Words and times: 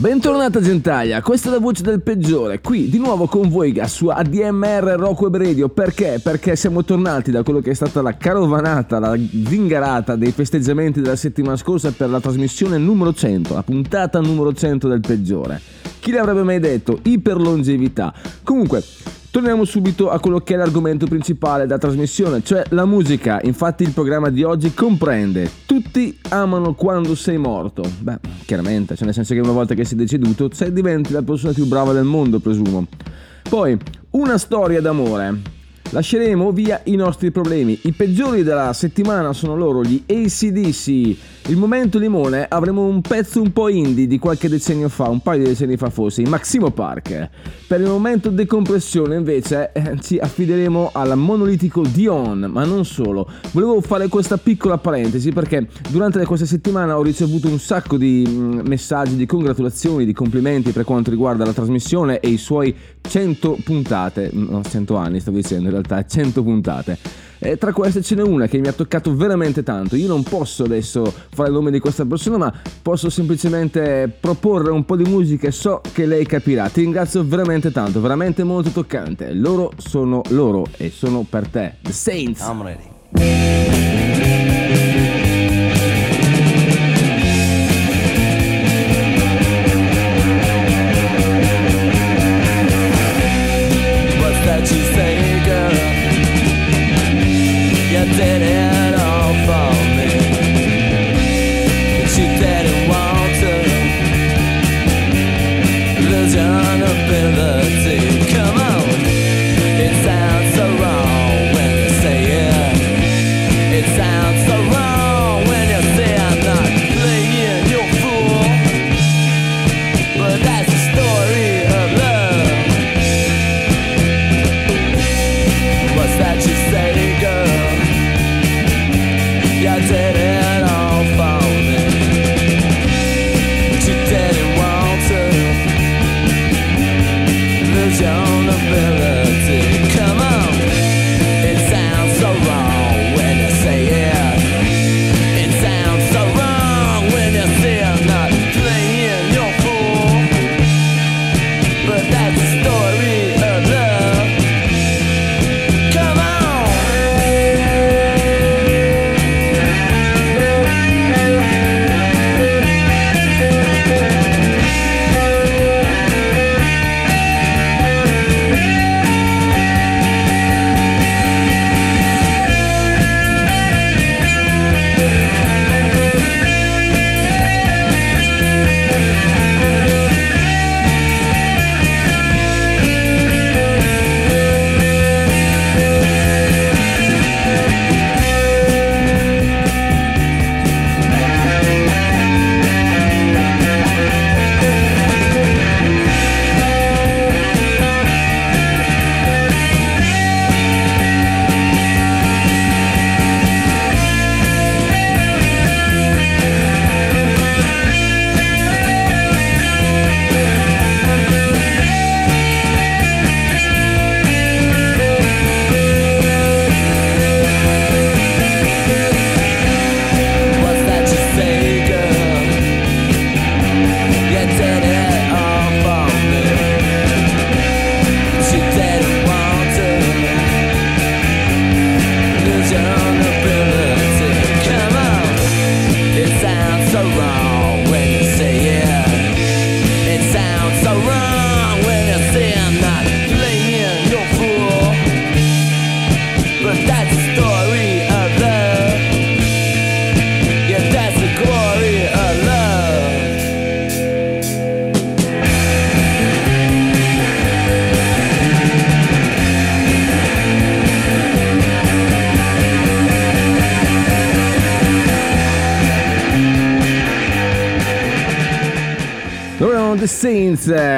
Bentornata 0.00 0.62
Gentaglia, 0.62 1.20
questa 1.20 1.50
è 1.50 1.52
la 1.52 1.58
voce 1.58 1.82
del 1.82 2.00
peggiore, 2.00 2.62
qui 2.62 2.88
di 2.88 2.96
nuovo 2.96 3.26
con 3.26 3.50
voi 3.50 3.78
su 3.84 4.06
ADMR 4.06 4.94
Rock 4.96 5.20
Web 5.20 5.36
Radio, 5.36 5.68
perché? 5.68 6.18
Perché 6.22 6.56
siamo 6.56 6.82
tornati 6.84 7.30
da 7.30 7.42
quello 7.42 7.60
che 7.60 7.72
è 7.72 7.74
stata 7.74 8.00
la 8.00 8.16
carovanata, 8.16 8.98
la 8.98 9.14
zingarata 9.14 10.16
dei 10.16 10.32
festeggiamenti 10.32 11.02
della 11.02 11.16
settimana 11.16 11.56
scorsa 11.56 11.92
per 11.92 12.08
la 12.08 12.18
trasmissione 12.18 12.78
numero 12.78 13.12
100, 13.12 13.52
la 13.52 13.62
puntata 13.62 14.20
numero 14.20 14.54
100 14.54 14.88
del 14.88 15.00
peggiore. 15.00 15.60
Chi 15.98 16.12
l'avrebbe 16.12 16.44
mai 16.44 16.60
detto? 16.60 16.98
Iperlongevità. 17.02 18.14
Comunque, 18.42 18.82
Torniamo 19.32 19.64
subito 19.64 20.10
a 20.10 20.18
quello 20.18 20.40
che 20.40 20.54
è 20.54 20.56
l'argomento 20.56 21.06
principale 21.06 21.64
della 21.64 21.78
trasmissione, 21.78 22.42
cioè 22.42 22.64
la 22.70 22.84
musica. 22.84 23.38
Infatti 23.44 23.84
il 23.84 23.92
programma 23.92 24.28
di 24.28 24.42
oggi 24.42 24.74
comprende 24.74 25.48
Tutti 25.66 26.18
amano 26.30 26.74
quando 26.74 27.14
sei 27.14 27.38
morto. 27.38 27.84
Beh, 28.00 28.18
chiaramente, 28.44 28.96
cioè 28.96 29.04
nel 29.04 29.14
senso 29.14 29.34
che 29.34 29.38
una 29.38 29.52
volta 29.52 29.74
che 29.74 29.84
sei 29.84 29.96
deceduto, 29.96 30.50
sei 30.52 30.72
diventi 30.72 31.12
la 31.12 31.22
persona 31.22 31.52
più 31.52 31.64
brava 31.66 31.92
del 31.92 32.02
mondo, 32.02 32.40
presumo. 32.40 32.88
Poi, 33.48 33.78
una 34.10 34.36
storia 34.36 34.80
d'amore. 34.80 35.58
Lasceremo 35.92 36.52
via 36.52 36.80
i 36.84 36.94
nostri 36.94 37.32
problemi. 37.32 37.76
I 37.82 37.92
peggiori 37.92 38.44
della 38.44 38.72
settimana 38.72 39.32
sono 39.32 39.56
loro, 39.56 39.82
gli 39.82 40.00
ACDC. 40.06 40.88
Il 41.48 41.56
momento 41.56 41.98
limone 41.98 42.46
avremo 42.48 42.84
un 42.84 43.00
pezzo 43.00 43.40
un 43.40 43.52
po' 43.52 43.68
indie 43.68 44.06
di 44.06 44.18
qualche 44.20 44.48
decennio 44.48 44.88
fa, 44.88 45.08
un 45.08 45.18
paio 45.20 45.42
di 45.42 45.48
decenni 45.48 45.76
fa 45.76 45.90
forse, 45.90 46.22
i 46.22 46.26
Maximo 46.26 46.70
Park. 46.70 47.28
Per 47.66 47.80
il 47.80 47.88
momento 47.88 48.30
decompressione 48.30 49.16
invece 49.16 49.72
eh, 49.72 49.98
ci 50.00 50.18
affideremo 50.18 50.90
al 50.92 51.18
monolitico 51.18 51.82
Dion, 51.82 52.48
ma 52.52 52.64
non 52.64 52.84
solo. 52.84 53.28
Volevo 53.50 53.80
fare 53.80 54.06
questa 54.06 54.36
piccola 54.36 54.78
parentesi 54.78 55.32
perché 55.32 55.66
durante 55.88 56.24
questa 56.24 56.46
settimana 56.46 56.96
ho 56.96 57.02
ricevuto 57.02 57.48
un 57.48 57.58
sacco 57.58 57.96
di 57.96 58.24
mm, 58.28 58.60
messaggi 58.66 59.16
di 59.16 59.26
congratulazioni, 59.26 60.04
di 60.04 60.12
complimenti 60.12 60.70
per 60.70 60.84
quanto 60.84 61.10
riguarda 61.10 61.44
la 61.44 61.52
trasmissione 61.52 62.20
e 62.20 62.28
i 62.28 62.36
suoi 62.36 62.72
100 63.00 63.58
puntate, 63.64 64.30
no 64.32 64.62
100 64.62 64.94
anni 64.94 65.18
sto 65.18 65.32
dicendo 65.32 65.64
in 65.64 65.70
realtà, 65.70 65.79
100 65.82 66.42
puntate. 66.42 66.98
E 67.42 67.56
tra 67.56 67.72
queste 67.72 68.02
ce 68.02 68.14
n'è 68.14 68.22
una 68.22 68.46
che 68.46 68.58
mi 68.58 68.68
ha 68.68 68.72
toccato 68.72 69.16
veramente 69.16 69.62
tanto. 69.62 69.96
Io 69.96 70.08
non 70.08 70.22
posso 70.22 70.64
adesso 70.64 71.10
fare 71.30 71.48
il 71.48 71.54
nome 71.54 71.70
di 71.70 71.78
questa 71.78 72.04
persona, 72.04 72.36
ma 72.36 72.52
posso 72.82 73.08
semplicemente 73.08 74.14
proporre 74.20 74.70
un 74.70 74.84
po' 74.84 74.96
di 74.96 75.04
musica 75.04 75.48
e 75.48 75.50
so 75.50 75.80
che 75.92 76.04
lei 76.04 76.26
capirà. 76.26 76.68
Ti 76.68 76.82
ringrazio 76.82 77.24
veramente 77.24 77.72
tanto, 77.72 78.00
veramente 78.00 78.44
molto 78.44 78.68
toccante. 78.70 79.32
Loro 79.32 79.72
sono 79.78 80.20
loro 80.28 80.66
e 80.76 80.90
sono 80.90 81.24
per 81.28 81.48
te. 81.48 81.76
The 81.80 81.92
Saints. 81.92 82.40
I'm 82.40 82.62
ready. 82.62 83.99
You 98.10 98.16
did 98.16 98.69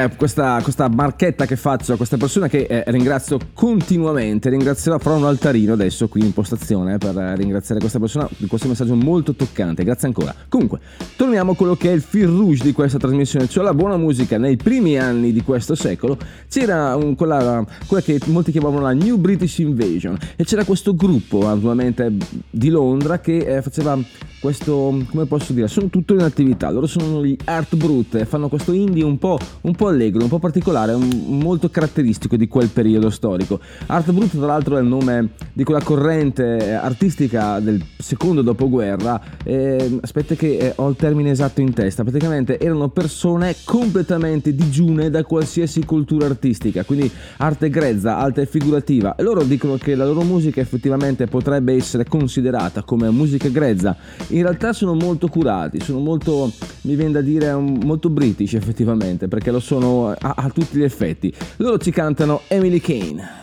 eh, 0.03 0.15
questa, 0.15 0.59
questa 0.61 0.87
marchetta 0.87 1.45
che 1.45 1.55
faccio 1.55 1.93
a 1.93 1.97
queste 1.97 2.17
persone 2.17 2.49
che 2.49 2.63
eh, 2.63 2.83
ringrazio 2.87 3.37
continuamente, 3.53 4.49
ringrazierò, 4.49 4.97
farò 4.99 5.17
un 5.17 5.25
altarino 5.25 5.73
adesso 5.73 6.07
qui 6.07 6.21
in 6.21 6.33
postazione 6.33 6.97
per 6.97 7.17
eh, 7.17 7.35
ringraziare 7.35 7.79
questa 7.79 7.99
persona 7.99 8.27
di 8.37 8.47
questo 8.47 8.67
messaggio 8.67 8.95
molto 8.95 9.33
toccante, 9.33 9.83
grazie 9.83 10.07
ancora. 10.07 10.33
Comunque, 10.49 10.79
torniamo 11.15 11.51
a 11.51 11.55
quello 11.55 11.75
che 11.75 11.89
è 11.89 11.93
il 11.93 12.01
fil 12.01 12.27
rouge 12.27 12.63
di 12.63 12.73
questa 12.73 12.97
trasmissione, 12.97 13.47
cioè 13.47 13.63
la 13.63 13.73
buona 13.73 13.97
musica. 13.97 14.37
Nei 14.37 14.57
primi 14.57 14.97
anni 14.97 15.31
di 15.31 15.41
questo 15.41 15.75
secolo, 15.75 16.17
c'era 16.49 16.95
un- 16.95 17.15
quella, 17.15 17.65
quella 17.87 18.03
che 18.03 18.19
molti 18.25 18.51
chiamavano 18.51 18.81
la 18.81 18.93
New 18.93 19.17
British 19.17 19.59
Invasion. 19.59 20.17
E 20.35 20.43
c'era 20.43 20.63
questo 20.63 20.95
gruppo 20.95 21.43
naturalmente 21.43 22.11
di 22.49 22.69
Londra 22.69 23.19
che 23.19 23.37
eh, 23.37 23.61
faceva 23.61 23.97
questo, 24.43 25.05
come 25.09 25.25
posso 25.25 25.53
dire, 25.53 25.69
sono 25.69 25.87
tutto 25.87 26.13
in 26.13 26.19
attività, 26.19 26.69
loro 26.69 26.85
sono 26.85 27.23
gli 27.25 27.33
Art 27.45 27.77
Brut 27.77 28.25
fanno 28.25 28.49
questo 28.49 28.73
indie 28.73 29.01
un 29.01 29.17
po', 29.17 29.39
un 29.61 29.73
po' 29.73 29.87
allegro, 29.87 30.21
un 30.21 30.27
po' 30.27 30.39
particolare, 30.39 30.91
un- 30.91 31.23
molto 31.27 31.69
caratteristico 31.69 32.35
di 32.35 32.49
quel 32.49 32.67
periodo 32.67 33.09
storico. 33.09 33.61
Art 33.85 34.11
Brut 34.11 34.31
tra 34.35 34.45
l'altro 34.45 34.75
è 34.75 34.81
il 34.81 34.87
nome 34.87 35.29
di 35.53 35.63
quella 35.63 35.81
corrente 35.81 36.73
artistica 36.73 37.61
del 37.61 37.81
secondo 37.97 38.41
dopoguerra, 38.41 39.21
eh, 39.45 39.99
aspetta 40.01 40.35
che 40.35 40.57
eh, 40.57 40.73
ho 40.75 40.89
il 40.89 40.97
termine 40.97 41.31
esatto 41.31 41.61
in 41.61 41.71
testa, 41.71 42.03
praticamente 42.03 42.59
erano 42.59 42.89
persone 42.89 43.55
completamente 43.63 44.53
digiune 44.53 45.09
da 45.09 45.23
qualsiasi 45.23 45.85
cultura 45.85 46.25
artistica, 46.25 46.83
quindi 46.83 47.09
arte 47.37 47.69
grezza, 47.69 48.17
arte 48.17 48.45
figurativa, 48.45 49.15
loro 49.19 49.43
dicono 49.43 49.77
che 49.77 49.95
la 49.95 50.03
loro 50.03 50.23
musica 50.23 50.59
effettivamente 50.59 51.27
potrebbe 51.27 51.73
essere 51.73 52.03
considerata 52.03 52.83
come 52.83 53.09
musica 53.09 53.47
grezza, 53.47 53.95
in 54.33 54.41
realtà 54.41 54.73
sono 54.73 54.93
molto 54.95 55.27
curati, 55.27 55.79
sono 55.79 55.99
molto, 55.99 56.51
mi 56.81 56.95
viene 56.95 57.11
da 57.11 57.21
dire, 57.21 57.51
un- 57.51 57.79
molto 57.83 58.09
british 58.09 58.53
effettivamente, 58.55 59.27
perché 59.27 59.51
lo 59.51 59.59
sono 59.59 60.09
a, 60.09 60.33
a 60.35 60.49
tutti 60.49 60.77
gli 60.77 60.83
effetti. 60.83 61.31
Loro 61.57 61.77
ci 61.77 61.91
cantano 61.91 62.41
Emily 62.47 62.79
Kane. 62.79 63.41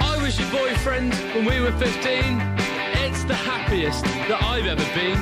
I 0.00 0.18
was 0.22 0.38
your 0.38 0.50
boyfriend 0.50 1.12
when 1.34 1.44
we 1.44 1.60
were 1.60 1.72
15. 1.72 2.40
It's 3.04 3.24
the 3.24 3.34
happiest 3.34 4.04
that 4.04 4.42
I've 4.42 4.66
ever 4.66 4.84
been. 4.94 5.18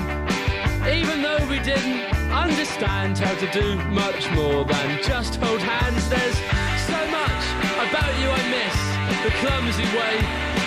Even 0.88 1.22
though 1.22 1.44
we 1.48 1.58
didn't 1.60 2.00
understand 2.40 3.18
how 3.18 3.34
to 3.36 3.48
do 3.52 3.76
much 3.92 4.30
more 4.32 4.64
than 4.64 5.02
just 5.02 5.36
hold 5.36 5.60
hands, 5.60 6.08
there's 6.08 6.38
so 6.88 7.00
much 7.12 7.42
about 7.84 8.12
you 8.20 8.28
I 8.32 8.42
miss. 8.56 8.76
The 9.24 9.32
clumsy 9.44 9.88
way 9.92 10.16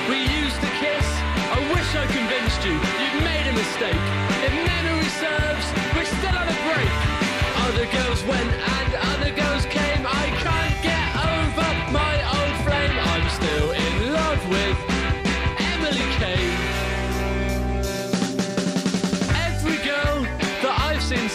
we 0.09 0.19
used 0.41 0.59
to 0.61 0.71
kiss. 0.77 1.07
I 1.49 1.59
wish 1.73 1.89
I 1.97 2.05
convinced 2.13 2.61
you 2.67 2.75
you'd 3.01 3.19
made 3.25 3.45
a 3.49 3.55
mistake. 3.57 4.03
If 4.45 4.53
memory 4.53 5.09
serves, 5.17 5.65
we're 5.97 6.11
still 6.19 6.37
on 6.37 6.47
a 6.47 6.57
break. 6.69 6.93
Other 7.65 7.85
girls 7.89 8.21
went 8.29 8.51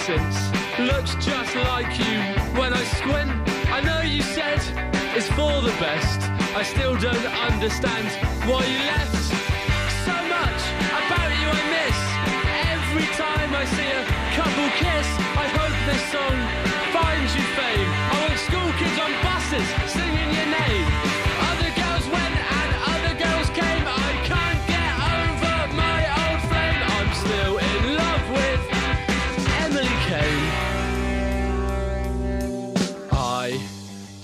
Looks 0.09 1.17
just 1.17 1.55
like 1.55 1.99
you. 1.99 2.17
When 2.59 2.73
I 2.73 2.83
squint, 2.97 3.29
I 3.69 3.83
know 3.85 4.01
you 4.01 4.23
said 4.23 4.57
it's 5.15 5.29
for 5.37 5.61
the 5.61 5.75
best. 5.77 6.23
I 6.57 6.63
still 6.63 6.97
don't 6.97 7.27
understand 7.53 8.09
why 8.49 8.65
you 8.65 8.81
left. 8.89 9.21
So 10.09 10.17
much 10.33 10.63
about 10.97 11.29
you 11.29 11.49
I 11.53 11.63
miss. 11.77 11.99
Every 12.73 13.09
time 13.21 13.53
I 13.53 13.65
see 13.77 13.91
a 14.01 14.05
couple 14.33 14.69
kiss, 14.81 15.09
I 15.37 15.47
hope 15.59 15.77
this 15.85 16.03
song 16.09 16.37
finds 16.97 17.37
you 17.37 17.45
fame. 17.53 17.89
I 18.09 18.17
want 18.25 18.39
school 18.49 18.71
kids 18.81 18.99
on 19.05 19.13
buses 19.21 19.88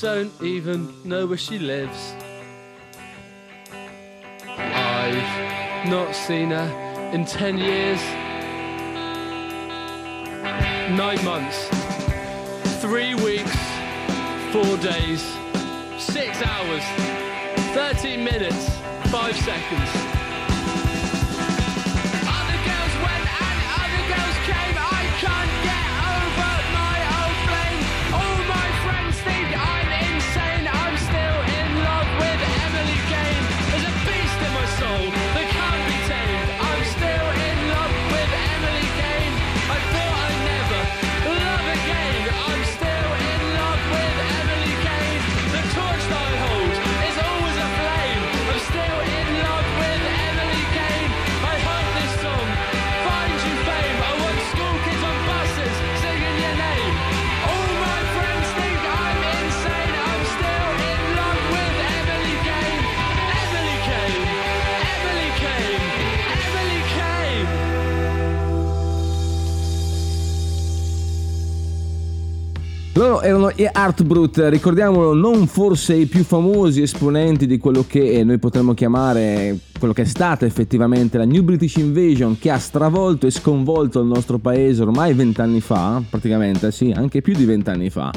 don't 0.04 0.42
even 0.42 0.92
know 1.02 1.26
where 1.26 1.38
she 1.38 1.58
lives. 1.58 2.12
I've 4.46 5.88
not 5.88 6.14
seen 6.14 6.50
her 6.50 7.10
in 7.14 7.24
10 7.24 7.56
years. 7.56 8.02
Nine 10.94 11.24
months. 11.24 11.68
Three 12.82 13.14
weeks. 13.14 13.56
Four 14.52 14.76
days. 14.76 15.22
Six 15.98 16.42
hours. 16.42 16.84
13 17.72 18.22
minutes. 18.22 18.68
Five 19.10 19.34
seconds. 19.36 20.13
Loro 72.96 73.22
erano 73.22 73.50
gli 73.50 73.66
Art 73.70 74.04
Brut, 74.04 74.38
ricordiamolo, 74.38 75.14
non 75.14 75.48
forse 75.48 75.94
i 75.94 76.06
più 76.06 76.22
famosi 76.22 76.80
esponenti 76.80 77.44
di 77.44 77.58
quello 77.58 77.84
che 77.84 78.22
noi 78.22 78.38
potremmo 78.38 78.72
chiamare 78.72 79.58
quello 79.76 79.92
che 79.92 80.02
è 80.02 80.06
stata 80.06 80.46
effettivamente 80.46 81.18
la 81.18 81.24
New 81.24 81.42
British 81.42 81.74
Invasion 81.74 82.38
che 82.38 82.50
ha 82.50 82.58
stravolto 82.58 83.26
e 83.26 83.32
sconvolto 83.32 83.98
il 83.98 84.06
nostro 84.06 84.38
paese 84.38 84.82
ormai 84.82 85.12
vent'anni 85.12 85.60
fa, 85.60 86.00
praticamente, 86.08 86.70
sì, 86.70 86.92
anche 86.94 87.20
più 87.20 87.34
di 87.34 87.44
vent'anni 87.44 87.90
fa. 87.90 88.12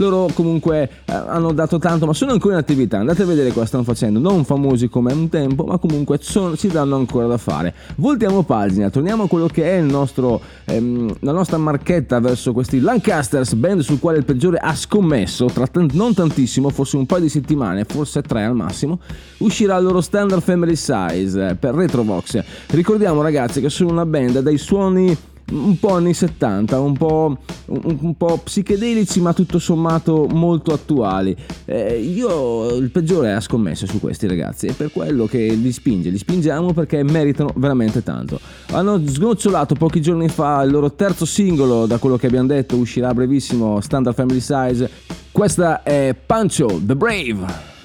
Loro 0.00 0.28
comunque 0.32 0.88
eh, 1.04 1.12
hanno 1.12 1.52
dato 1.52 1.78
tanto, 1.78 2.06
ma 2.06 2.12
sono 2.12 2.30
ancora 2.32 2.54
in 2.54 2.60
attività. 2.60 2.98
Andate 2.98 3.22
a 3.22 3.26
vedere 3.26 3.50
cosa 3.50 3.66
stanno 3.66 3.82
facendo, 3.82 4.20
non 4.20 4.44
famosi 4.44 4.88
come 4.88 5.12
un 5.12 5.28
tempo, 5.28 5.64
ma 5.64 5.78
comunque 5.78 6.18
sono- 6.20 6.54
si 6.54 6.68
danno 6.68 6.94
ancora 6.94 7.26
da 7.26 7.36
fare. 7.36 7.74
Voltiamo 7.96 8.44
pagina, 8.44 8.90
torniamo 8.90 9.24
a 9.24 9.28
quello 9.28 9.46
che 9.48 9.76
è 9.76 9.80
nostro, 9.80 10.40
ehm, 10.66 11.16
la 11.20 11.32
nostra 11.32 11.58
marchetta 11.58 12.20
verso 12.20 12.52
questi 12.52 12.78
Lancasters, 12.80 13.54
band 13.54 13.80
sul 13.80 13.98
quale 13.98 14.18
il 14.18 14.24
peggiore 14.24 14.58
ha 14.58 14.74
scommesso, 14.74 15.46
tra 15.46 15.66
tant- 15.66 15.92
non 15.94 16.14
tantissimo, 16.14 16.68
forse 16.70 16.96
un 16.96 17.06
paio 17.06 17.22
di 17.22 17.28
settimane, 17.28 17.84
forse 17.84 18.22
tre 18.22 18.44
al 18.44 18.54
massimo, 18.54 19.00
uscirà 19.38 19.76
il 19.78 19.84
loro 19.84 20.00
standard 20.00 20.42
Family 20.42 20.76
Size 20.76 21.56
per 21.58 21.74
Retrovox. 21.74 22.40
Ricordiamo 22.68 23.20
ragazzi 23.20 23.60
che 23.60 23.68
sono 23.68 23.90
una 23.90 24.06
band 24.06 24.38
dai 24.40 24.58
suoni 24.58 25.16
un 25.50 25.78
po' 25.78 25.94
anni 25.94 26.14
70, 26.14 26.78
un 26.78 26.96
po', 26.96 27.38
un, 27.66 27.98
un 28.00 28.16
po' 28.16 28.38
psichedelici 28.42 29.20
ma 29.20 29.32
tutto 29.32 29.58
sommato 29.58 30.26
molto 30.26 30.72
attuali. 30.72 31.36
Eh, 31.64 32.00
io 32.00 32.74
il 32.76 32.90
peggiore 32.90 33.32
ha 33.32 33.40
scommesso 33.40 33.86
su 33.86 34.00
questi 34.00 34.26
ragazzi 34.26 34.66
e 34.66 34.72
per 34.72 34.92
quello 34.92 35.26
che 35.26 35.38
li 35.38 35.72
spinge, 35.72 36.10
li 36.10 36.18
spingiamo 36.18 36.72
perché 36.72 37.02
meritano 37.02 37.52
veramente 37.56 38.02
tanto. 38.02 38.40
Hanno 38.70 39.00
snocciolato 39.04 39.74
pochi 39.74 40.00
giorni 40.00 40.28
fa 40.28 40.62
il 40.62 40.70
loro 40.70 40.92
terzo 40.92 41.24
singolo, 41.24 41.86
da 41.86 41.98
quello 41.98 42.16
che 42.16 42.26
abbiamo 42.26 42.48
detto 42.48 42.76
uscirà 42.76 43.14
brevissimo, 43.14 43.80
Standard 43.80 44.16
Family 44.16 44.40
Size. 44.40 44.90
Questa 45.30 45.82
è 45.82 46.14
Pancho 46.26 46.80
the 46.82 46.96
Brave. 46.96 47.77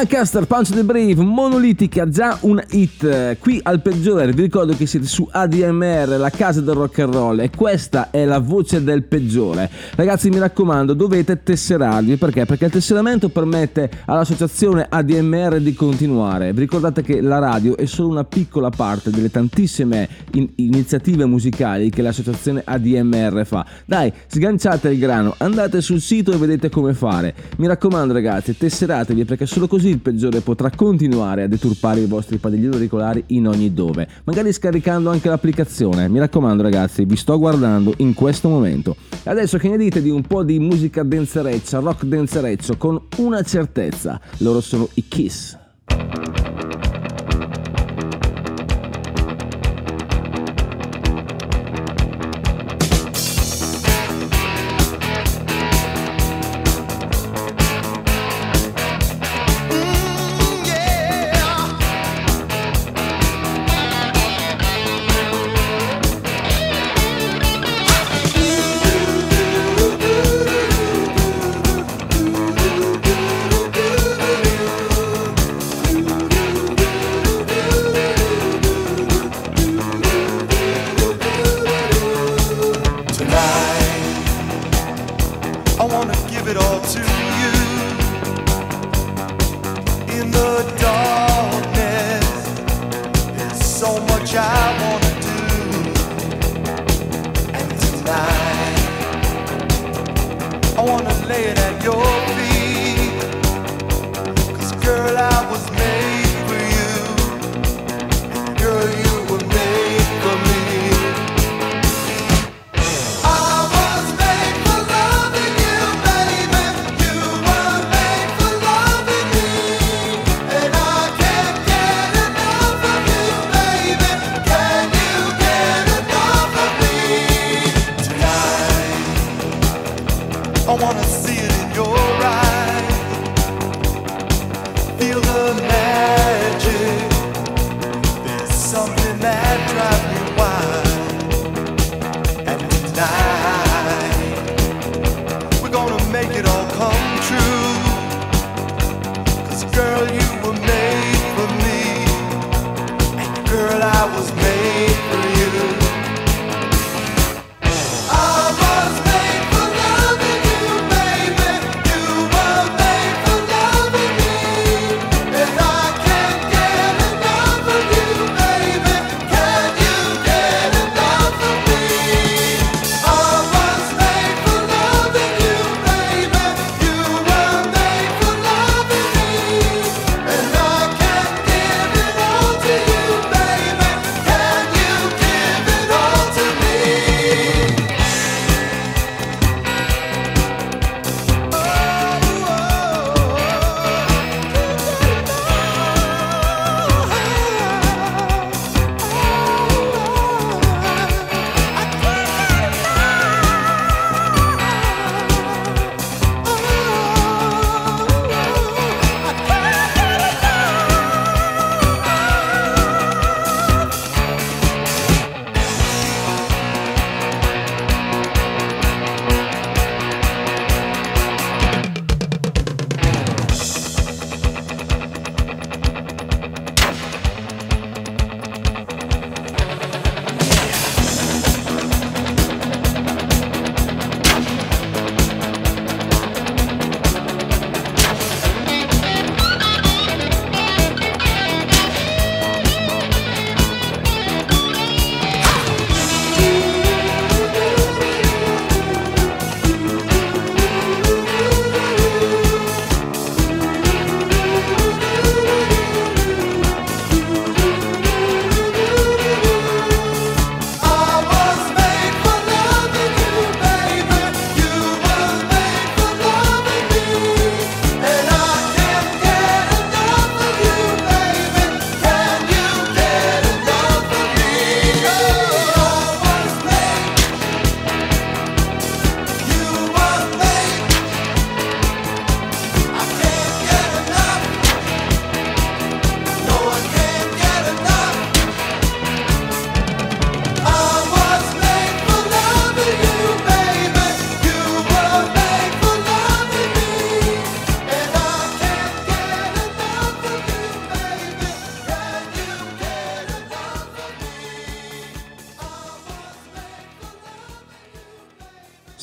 Lancaster 0.00 0.46
Punch 0.46 0.70
the 0.70 0.82
Brave, 0.82 1.16
monolitica, 1.16 2.08
già 2.08 2.38
un 2.40 2.58
hit. 2.70 3.36
Qui 3.38 3.60
al 3.62 3.82
peggiore, 3.82 4.32
vi 4.32 4.40
ricordo 4.40 4.74
che 4.74 4.86
siete 4.86 5.04
su 5.04 5.28
ADMR, 5.30 6.16
la 6.16 6.30
casa 6.30 6.62
del 6.62 6.74
rock 6.74 7.00
and 7.00 7.12
roll, 7.12 7.40
e 7.40 7.50
questa 7.50 8.08
è 8.10 8.24
la 8.24 8.38
voce 8.38 8.82
del 8.82 9.02
peggiore. 9.02 9.68
Ragazzi, 9.96 10.30
mi 10.30 10.38
raccomando, 10.38 10.94
dovete 10.94 11.42
tesserarvi 11.42 12.16
perché? 12.16 12.46
Perché 12.46 12.64
il 12.64 12.70
tesseramento 12.70 13.28
permette 13.28 13.90
all'associazione 14.06 14.86
ADMR 14.88 15.60
di 15.60 15.74
continuare. 15.74 16.54
Vi 16.54 16.60
ricordate 16.60 17.02
che 17.02 17.20
la 17.20 17.38
radio 17.38 17.76
è 17.76 17.84
solo 17.84 18.08
una 18.08 18.24
piccola 18.24 18.70
parte 18.70 19.10
delle 19.10 19.30
tantissime 19.30 20.08
in- 20.32 20.48
iniziative 20.54 21.26
musicali 21.26 21.90
che 21.90 22.00
l'associazione 22.00 22.62
ADMR 22.64 23.44
fa. 23.44 23.66
Dai, 23.84 24.10
sganciate 24.28 24.88
il 24.88 24.98
grano, 24.98 25.34
andate 25.36 25.82
sul 25.82 26.00
sito 26.00 26.32
e 26.32 26.38
vedete 26.38 26.70
come 26.70 26.94
fare. 26.94 27.34
Mi 27.58 27.66
raccomando, 27.66 28.14
ragazzi, 28.14 28.56
tesseratevi 28.56 29.26
perché 29.26 29.44
solo 29.44 29.68
così 29.68 29.88
il 29.90 30.00
peggiore 30.00 30.40
potrà 30.40 30.70
continuare 30.70 31.42
a 31.42 31.48
deturpare 31.48 32.00
i 32.00 32.06
vostri 32.06 32.38
padiglioni 32.38 32.74
auricolari 32.74 33.24
in 33.28 33.46
ogni 33.46 33.72
dove, 33.72 34.08
magari 34.24 34.52
scaricando 34.52 35.10
anche 35.10 35.28
l'applicazione. 35.28 36.08
Mi 36.08 36.18
raccomando, 36.18 36.62
ragazzi, 36.62 37.04
vi 37.04 37.16
sto 37.16 37.38
guardando 37.38 37.94
in 37.98 38.14
questo 38.14 38.48
momento. 38.48 38.96
Adesso 39.24 39.58
che 39.58 39.68
ne 39.68 39.76
dite 39.76 40.00
di 40.00 40.10
un 40.10 40.22
po' 40.22 40.42
di 40.42 40.58
musica 40.58 41.02
denzereccia, 41.02 41.78
rock 41.80 42.04
denzereccio, 42.04 42.76
con 42.76 43.00
una 43.18 43.42
certezza, 43.42 44.20
loro 44.38 44.60
sono 44.60 44.88
i 44.94 45.04
Kiss. 45.06 45.58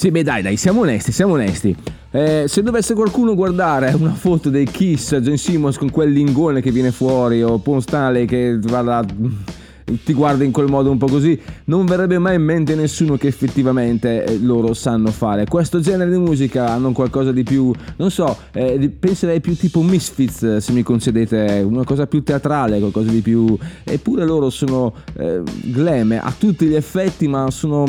Sì, 0.07 0.13
beh, 0.13 0.23
dai, 0.23 0.41
dai, 0.41 0.55
siamo 0.55 0.79
onesti, 0.79 1.11
siamo 1.11 1.33
onesti. 1.33 1.75
Eh, 2.11 2.45
se 2.47 2.63
dovesse 2.63 2.93
qualcuno 2.93 3.35
guardare 3.35 3.93
una 3.93 4.13
foto 4.13 4.49
dei 4.49 4.63
Kiss, 4.63 5.13
John 5.17 5.35
Simmons 5.35 5.77
con 5.77 5.91
quel 5.91 6.13
lingone 6.13 6.61
che 6.61 6.71
viene 6.71 6.93
fuori, 6.93 7.43
o 7.43 7.57
Paul 7.57 7.81
Stanley 7.81 8.25
che 8.25 8.57
là, 8.69 9.05
ti 10.05 10.13
guarda 10.13 10.45
in 10.45 10.51
quel 10.51 10.69
modo 10.69 10.89
un 10.89 10.97
po' 10.97 11.07
così, 11.07 11.37
non 11.65 11.85
verrebbe 11.85 12.19
mai 12.19 12.35
in 12.35 12.43
mente 12.43 12.73
nessuno 12.75 13.17
che 13.17 13.27
effettivamente 13.27 14.23
eh, 14.23 14.39
loro 14.39 14.73
sanno 14.73 15.11
fare. 15.11 15.45
Questo 15.45 15.81
genere 15.81 16.09
di 16.09 16.17
musica 16.17 16.69
hanno 16.69 16.93
qualcosa 16.93 17.33
di 17.33 17.43
più, 17.43 17.73
non 17.97 18.09
so, 18.09 18.37
eh, 18.53 18.89
penserei 18.97 19.41
più 19.41 19.57
tipo 19.57 19.81
Misfits, 19.81 20.43
eh, 20.43 20.61
se 20.61 20.71
mi 20.71 20.83
concedete 20.83 21.65
una 21.67 21.83
cosa 21.83 22.07
più 22.07 22.23
teatrale, 22.23 22.79
qualcosa 22.79 23.11
di 23.11 23.19
più... 23.19 23.57
Eppure 23.83 24.25
loro 24.25 24.49
sono 24.49 24.93
eh, 25.17 25.41
glam 25.63 26.17
a 26.21 26.33
tutti 26.37 26.65
gli 26.65 26.75
effetti, 26.75 27.27
ma 27.27 27.51
sono 27.51 27.85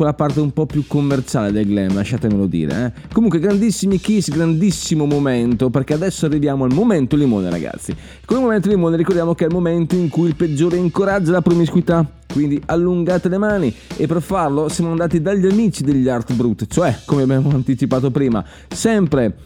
quella 0.00 0.14
parte 0.14 0.40
un 0.40 0.52
po' 0.52 0.64
più 0.64 0.86
commerciale 0.86 1.52
del 1.52 1.66
glam, 1.66 1.92
lasciatemelo 1.92 2.46
dire. 2.46 2.94
eh. 2.96 3.08
Comunque, 3.12 3.38
grandissimi 3.38 4.00
Kiss, 4.00 4.30
grandissimo 4.30 5.04
momento, 5.04 5.68
perché 5.68 5.92
adesso 5.92 6.24
arriviamo 6.24 6.64
al 6.64 6.72
momento 6.72 7.16
limone, 7.16 7.50
ragazzi. 7.50 7.94
Con 8.24 8.38
il 8.38 8.44
momento 8.44 8.70
limone 8.70 8.96
ricordiamo 8.96 9.34
che 9.34 9.44
è 9.44 9.48
il 9.48 9.52
momento 9.52 9.96
in 9.96 10.08
cui 10.08 10.28
il 10.28 10.36
peggiore 10.36 10.78
incoraggia 10.78 11.32
la 11.32 11.42
promiscuità. 11.42 12.10
Quindi 12.32 12.58
allungate 12.64 13.28
le 13.28 13.36
mani 13.36 13.74
e 13.98 14.06
per 14.06 14.22
farlo 14.22 14.70
siamo 14.70 14.90
andati 14.90 15.20
dagli 15.20 15.46
amici 15.46 15.84
degli 15.84 16.08
Art 16.08 16.32
Brut, 16.32 16.66
cioè, 16.66 17.00
come 17.04 17.20
abbiamo 17.20 17.50
anticipato 17.50 18.10
prima, 18.10 18.42
sempre 18.68 19.36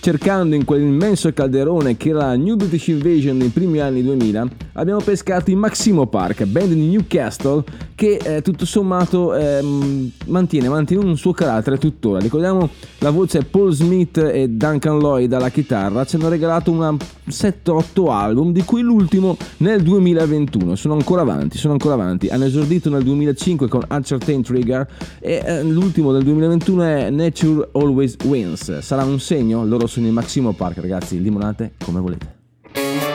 cercando 0.00 0.54
in 0.54 0.64
quell'immenso 0.64 1.32
calderone 1.32 1.96
che 1.96 2.10
era 2.10 2.26
la 2.26 2.36
New 2.36 2.56
British 2.56 2.88
Invasion 2.88 3.36
nei 3.36 3.48
primi 3.48 3.80
anni 3.80 4.02
2000, 4.02 4.48
abbiamo 4.74 5.00
pescato 5.00 5.50
i 5.50 5.54
Maximo 5.54 6.06
Park, 6.06 6.44
band 6.44 6.72
di 6.72 6.86
Newcastle 6.86 7.64
che 7.94 8.18
eh, 8.22 8.40
tutto 8.40 8.64
sommato 8.64 9.34
ehm, 9.34 10.10
mantiene, 10.26 10.68
mantiene 10.68 11.04
un 11.04 11.16
suo 11.18 11.32
carattere 11.32 11.76
tuttora. 11.76 12.18
Ricordiamo 12.18 12.70
la 13.00 13.10
voce 13.10 13.42
Paul 13.42 13.72
Smith 13.72 14.16
e 14.16 14.48
Duncan 14.48 14.98
Lloyd 14.98 15.32
alla 15.32 15.50
chitarra, 15.50 16.04
ci 16.06 16.16
hanno 16.16 16.28
regalato 16.28 16.70
una 16.70 16.96
7-8 17.28 18.10
album, 18.10 18.52
di 18.52 18.64
cui 18.64 18.82
l'ultimo 18.82 19.36
nel 19.58 19.82
2021. 19.82 20.74
Sono 20.76 20.94
ancora 20.94 21.22
avanti, 21.22 21.58
sono 21.58 21.74
ancora 21.74 21.94
avanti. 21.94 22.28
Hanno 22.28 22.44
esordito 22.44 22.90
nel 22.90 23.02
2005 23.02 23.68
con 23.68 23.84
Uncertain 23.88 24.42
Trigger 24.42 24.88
e 25.20 25.42
eh, 25.44 25.62
l'ultimo 25.62 26.12
del 26.12 26.24
2021 26.24 26.82
è 26.82 27.10
Nature 27.10 27.68
Always 27.72 28.16
Wins. 28.24 28.78
Sarà 28.78 29.04
un 29.04 29.20
segno? 29.20 29.64
Loro 29.64 29.79
sono 29.86 30.06
i 30.06 30.10
Maximo 30.10 30.52
Park, 30.52 30.78
ragazzi. 30.78 31.20
Limonate 31.20 31.72
come 31.84 32.00
volete. 32.00 33.09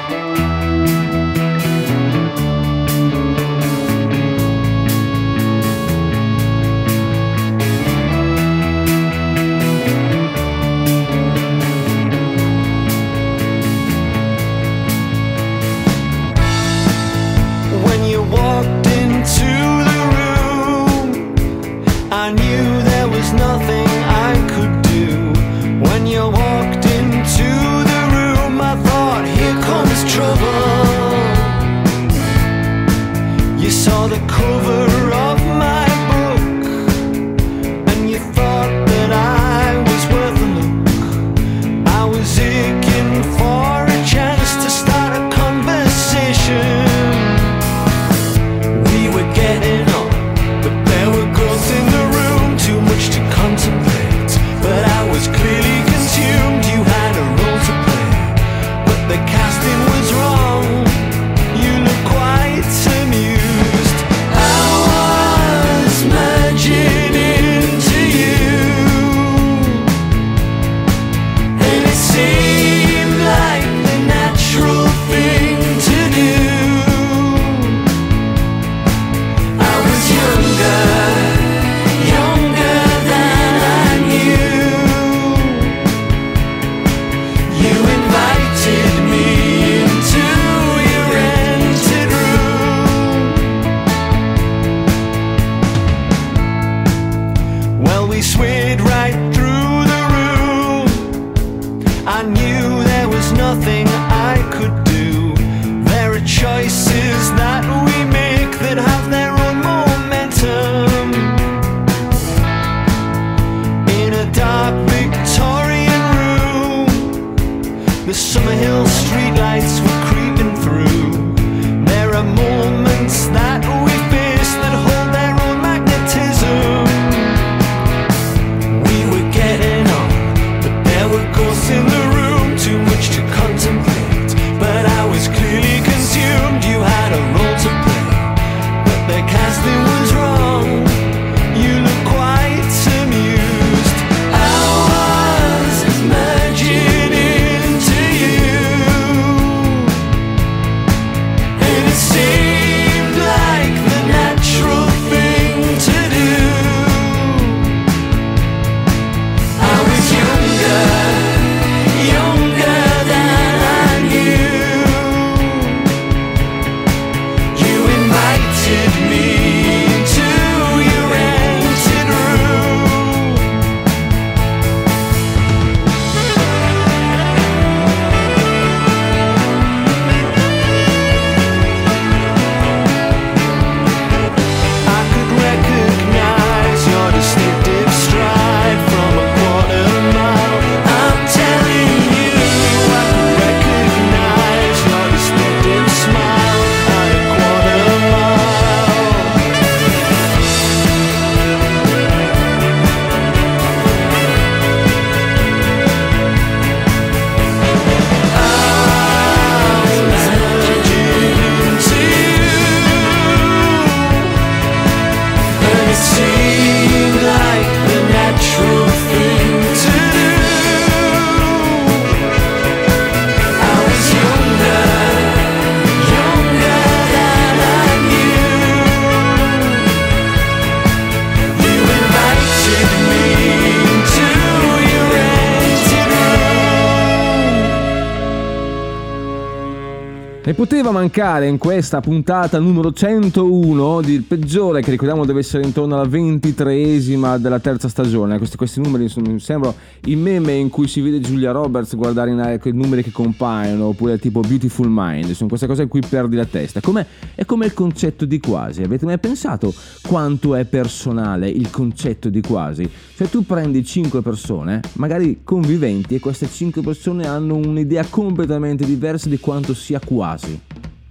Poteva 240.55 240.91
mancare 240.91 241.47
in 241.47 241.57
questa 241.57 241.99
puntata 241.99 242.59
numero 242.59 242.93
101 242.93 244.01
di 244.01 244.13
il 244.13 244.23
peggiore 244.23 244.81
che 244.81 244.89
ricordiamo 244.89 245.25
deve 245.25 245.39
essere 245.39 245.63
intorno 245.63 245.95
alla 245.95 246.07
ventitreesima 246.07 247.37
della 247.37 247.59
terza 247.59 247.89
stagione. 247.89 248.37
Questi, 248.37 248.55
questi 248.55 248.79
numeri 248.79 249.09
sono, 249.09 249.31
mi 249.31 249.39
sembrano 249.41 249.75
i 250.05 250.15
meme 250.15 250.53
in 250.53 250.69
cui 250.69 250.87
si 250.87 251.01
vede 251.01 251.19
Giulia 251.19 251.51
Roberts 251.51 251.97
guardare 251.97 252.31
in 252.31 252.39
aria 252.39 252.57
quei 252.57 252.73
numeri 252.73 253.03
che 253.03 253.11
compaiono, 253.11 253.87
oppure 253.87 254.17
tipo 254.17 254.39
Beautiful 254.39 254.87
Mind, 254.89 255.31
sono 255.31 255.49
queste 255.49 255.67
cose 255.67 255.83
in 255.83 255.89
cui 255.89 256.01
perdi 256.07 256.37
la 256.37 256.45
testa. 256.45 256.79
Com'è, 256.79 257.05
è 257.35 257.43
come 257.43 257.65
il 257.65 257.73
concetto 257.73 258.23
di 258.23 258.39
quasi. 258.39 258.81
Avete 258.81 259.03
mai 259.03 259.19
pensato 259.19 259.73
quanto 260.07 260.55
è 260.55 260.63
personale 260.63 261.49
il 261.49 261.69
concetto 261.69 262.29
di 262.29 262.39
quasi? 262.39 262.89
Cioè 263.15 263.27
tu 263.27 263.45
prendi 263.45 263.83
5 263.83 264.21
persone, 264.21 264.79
magari 264.93 265.41
conviventi, 265.43 266.15
e 266.15 266.19
queste 266.19 266.47
5 266.47 266.81
persone 266.81 267.27
hanno 267.27 267.55
un'idea 267.55 268.05
completamente 268.09 268.85
diversa 268.85 269.27
di 269.27 269.39
quanto 269.39 269.73
sia 269.73 269.99
quasi. 269.99 270.44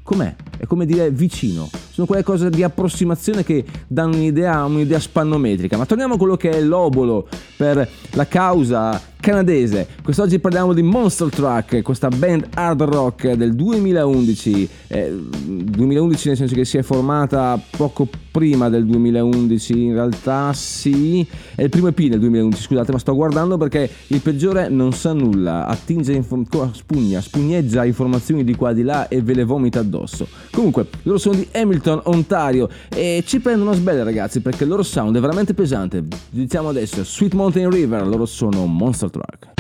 Com'è? 0.03 0.35
È 0.59 0.67
come 0.67 0.87
dire 0.87 1.11
vicino. 1.11 1.69
Sono 1.95 2.09
quelle 2.09 2.25
cose 2.25 2.51
di 2.51 2.65
approssimazione 2.65 3.45
che 3.45 3.65
danno 3.87 4.17
un'idea, 4.17 4.65
un'idea 4.65 4.99
spannometrica. 4.99 5.77
Ma 5.77 5.87
torniamo 5.87 6.15
a 6.15 6.19
quello 6.19 6.37
che 6.37 6.51
è 6.51 6.61
l'obolo 6.61 7.29
per 7.57 7.89
la 8.15 8.27
causa 8.27 9.01
canadese. 9.25 9.87
Quest'oggi 10.03 10.41
parliamo 10.41 10.75
di 10.75 10.83
Monster 10.83 11.29
Truck, 11.31 11.83
questa 11.83 12.09
band 12.09 12.49
hard 12.53 12.83
rock 12.83 13.33
del 13.35 13.55
2011. 13.55 14.69
Eh, 14.89 15.13
2011 15.15 16.29
nel 16.29 16.37
senso 16.37 16.55
che 16.55 16.65
si 16.65 16.77
è 16.79 16.83
formata 16.83 17.59
poco 17.77 18.07
prima 18.31 18.69
del 18.69 18.85
2011, 18.85 19.81
in 19.81 19.93
realtà 19.93 20.53
sì, 20.53 21.25
è 21.55 21.63
il 21.63 21.69
primo 21.69 21.87
EP 21.87 22.01
del 22.01 22.19
2011, 22.19 22.63
scusate, 22.63 22.91
ma 22.91 22.99
sto 22.99 23.15
guardando 23.15 23.57
perché 23.57 23.89
il 24.09 24.21
peggiore 24.21 24.69
non 24.69 24.93
sa 24.93 25.13
nulla, 25.13 25.67
attinge, 25.67 26.13
inform- 26.13 26.73
spugna, 26.73 27.21
spugneggia 27.21 27.85
informazioni 27.85 28.43
di 28.43 28.57
qua 28.57 28.71
e 28.71 28.75
di 28.75 28.83
là 28.83 29.07
e 29.07 29.23
ve 29.23 29.35
le 29.35 29.45
vomita 29.45 29.79
addosso. 29.79 30.27
Comunque, 30.51 30.89
loro 31.05 31.19
sono 31.19 31.37
di 31.37 31.47
Hamilton, 31.53 31.84
Ontario 31.87 32.69
e 32.89 33.23
ci 33.27 33.41
prendono 33.41 33.73
sbelle 33.73 34.05
ragazzi 34.05 34.41
perché 34.41 34.65
il 34.65 34.71
loro 34.71 34.83
sound 34.83 35.17
è 35.17 35.21
veramente 35.21 35.55
pesante. 35.55 36.03
Iniziamo 36.31 36.69
adesso, 36.69 37.05
Sweet 37.05 37.35
Mountain 37.35 37.71
River, 37.71 38.07
loro 38.07 38.27
sono 38.27 38.67
Monster 38.67 39.11
Truck. 39.11 39.54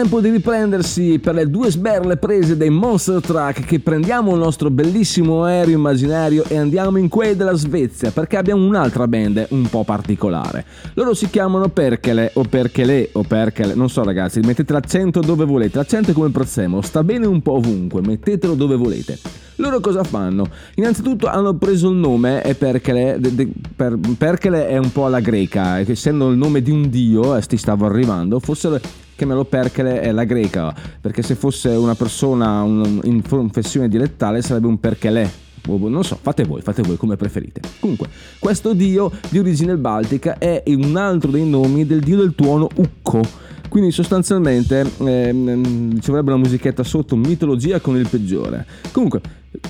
Tempo 0.00 0.20
di 0.20 0.30
riprendersi 0.30 1.18
per 1.18 1.34
le 1.34 1.50
due 1.50 1.72
sberle 1.72 2.18
prese 2.18 2.56
dei 2.56 2.70
Monster 2.70 3.20
Truck 3.20 3.64
che 3.64 3.80
prendiamo 3.80 4.32
il 4.32 4.38
nostro 4.38 4.70
bellissimo 4.70 5.42
aereo 5.42 5.76
immaginario 5.76 6.44
e 6.46 6.56
andiamo 6.56 6.98
in 6.98 7.08
quei 7.08 7.34
della 7.34 7.54
Svezia 7.54 8.12
perché 8.12 8.36
abbiamo 8.36 8.64
un'altra 8.64 9.08
band 9.08 9.46
un 9.50 9.68
po' 9.68 9.82
particolare. 9.82 10.64
Loro 10.94 11.14
si 11.14 11.28
chiamano 11.28 11.68
Perkele 11.68 12.30
o 12.34 12.42
Perkele 12.42 13.08
o 13.14 13.22
Perkele, 13.22 13.74
non 13.74 13.90
so 13.90 14.04
ragazzi, 14.04 14.38
mettete 14.38 14.72
l'accento 14.72 15.18
dove 15.18 15.44
volete, 15.44 15.78
l'accento 15.78 16.12
è 16.12 16.14
come 16.14 16.30
il 16.32 16.78
sta 16.82 17.02
bene 17.02 17.26
un 17.26 17.42
po' 17.42 17.54
ovunque, 17.54 18.00
mettetelo 18.00 18.54
dove 18.54 18.76
volete. 18.76 19.18
Loro 19.56 19.80
cosa 19.80 20.04
fanno? 20.04 20.46
Innanzitutto 20.76 21.26
hanno 21.26 21.54
preso 21.54 21.90
il 21.90 21.96
nome 21.96 22.44
e 22.44 22.54
Perkele, 22.54 23.16
de- 23.18 23.34
de- 23.34 23.50
per- 23.74 23.98
Perkele 24.16 24.68
è 24.68 24.76
un 24.76 24.92
po' 24.92 25.06
alla 25.06 25.18
greca, 25.18 25.80
essendo 25.80 26.30
il 26.30 26.36
nome 26.36 26.62
di 26.62 26.70
un 26.70 26.88
dio, 26.88 27.34
eh, 27.34 27.42
ti 27.42 27.56
stavo 27.56 27.84
arrivando, 27.84 28.38
forse 28.38 28.80
chiamarlo 29.18 29.44
Perkele 29.44 30.00
è 30.00 30.12
la 30.12 30.22
greca, 30.22 30.72
perché 31.00 31.22
se 31.22 31.34
fosse 31.34 31.70
una 31.70 31.96
persona 31.96 32.62
un- 32.62 33.00
in 33.02 33.20
professione 33.20 33.88
dialettale 33.88 34.42
sarebbe 34.42 34.68
un 34.68 34.78
Perkelè, 34.78 35.28
o 35.66 35.88
non 35.88 36.04
so, 36.04 36.16
fate 36.22 36.44
voi, 36.44 36.62
fate 36.62 36.82
voi 36.82 36.96
come 36.96 37.16
preferite. 37.16 37.60
Comunque, 37.80 38.06
questo 38.38 38.74
dio 38.74 39.10
di 39.28 39.40
origine 39.40 39.76
baltica 39.76 40.38
è 40.38 40.62
un 40.66 40.96
altro 40.96 41.32
dei 41.32 41.44
nomi 41.44 41.84
del 41.84 41.98
dio 41.98 42.16
del 42.16 42.34
tuono 42.36 42.68
Ukko. 42.76 43.46
Quindi 43.68 43.90
sostanzialmente 43.90 44.88
ehm, 44.98 46.00
ci 46.00 46.10
vorrebbe 46.10 46.30
una 46.30 46.40
musichetta 46.40 46.84
sotto 46.84 47.16
mitologia 47.16 47.80
con 47.80 47.96
il 47.96 48.08
peggiore. 48.08 48.64
Comunque, 48.92 49.20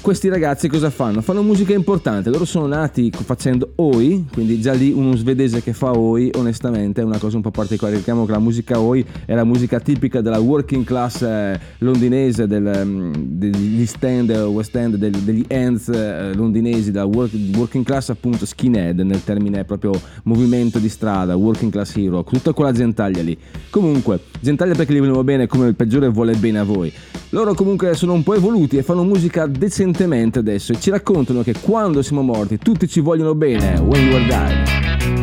questi 0.01 0.29
ragazzi 0.29 0.67
cosa 0.69 0.91
fanno? 0.91 1.21
Fanno 1.21 1.43
musica 1.43 1.73
importante, 1.73 2.31
loro 2.31 2.45
sono 2.45 2.67
nati 2.67 3.13
facendo 3.13 3.75
Oi, 3.77 4.27
quindi 4.33 4.61
già 4.61 4.73
lì 4.73 4.91
uno 4.91 5.15
svedese 5.15 5.63
che 5.63 5.73
fa 5.73 5.97
Oi, 5.97 6.33
onestamente 6.35 7.01
è 7.01 7.05
una 7.05 7.19
cosa 7.19 7.37
un 7.37 7.43
po' 7.43 7.53
particolare, 7.53 7.99
ricordiamo 7.99 8.27
che 8.27 8.33
la 8.33 8.41
musica 8.41 8.81
Oi 8.81 9.05
è 9.25 9.35
la 9.35 9.45
musica 9.45 9.79
tipica 9.79 10.21
della 10.21 10.41
working 10.41 10.85
class 10.85 11.23
eh, 11.23 11.61
londinese, 11.79 12.49
del, 12.49 12.83
mm, 12.85 13.13
degli 13.15 13.87
stand, 13.87 14.31
west 14.31 14.75
end, 14.75 14.97
degli 14.97 15.45
ends 15.47 15.89
eh, 15.89 16.35
londinesi, 16.35 16.91
della 16.91 17.07
work- 17.07 17.35
working 17.55 17.85
class 17.85 18.09
appunto 18.09 18.47
skinhead 18.47 18.99
nel 18.99 19.23
termine 19.23 19.65
proprio 19.65 19.93
movimento 20.25 20.81
di 20.81 20.89
strada, 20.89 21.37
working 21.37 21.71
class 21.71 21.95
hero, 21.97 22.25
tutta 22.25 22.53
quella 22.53 22.73
gentaglia 22.73 23.23
lì. 23.23 23.39
Comunque, 23.71 24.21
gentaglia 24.41 24.75
perché 24.75 24.93
li 24.93 24.99
volevo 24.99 25.23
bene 25.23 25.47
come 25.47 25.69
il 25.69 25.77
peggiore 25.77 26.09
vuole 26.09 26.35
bene 26.35 26.59
a 26.59 26.65
voi. 26.65 26.93
Loro 27.31 27.53
comunque 27.53 27.95
sono 27.95 28.15
un 28.15 28.23
po' 28.23 28.35
evoluti 28.35 28.79
e 28.79 28.83
fanno 28.83 29.05
musica 29.05 29.47
decentemente 29.79 30.41
adesso 30.41 30.73
e 30.73 30.81
ci 30.81 30.91
raccontano 30.91 31.43
che 31.43 31.55
quando 31.61 32.03
siamo 32.03 32.23
morti 32.23 32.59
tutti 32.59 32.89
ci 32.89 32.99
vogliono 33.01 33.37
bene. 33.37 33.79
When 33.79 34.05
you 34.07 34.17
are 34.17 34.27
dead. 34.27 35.18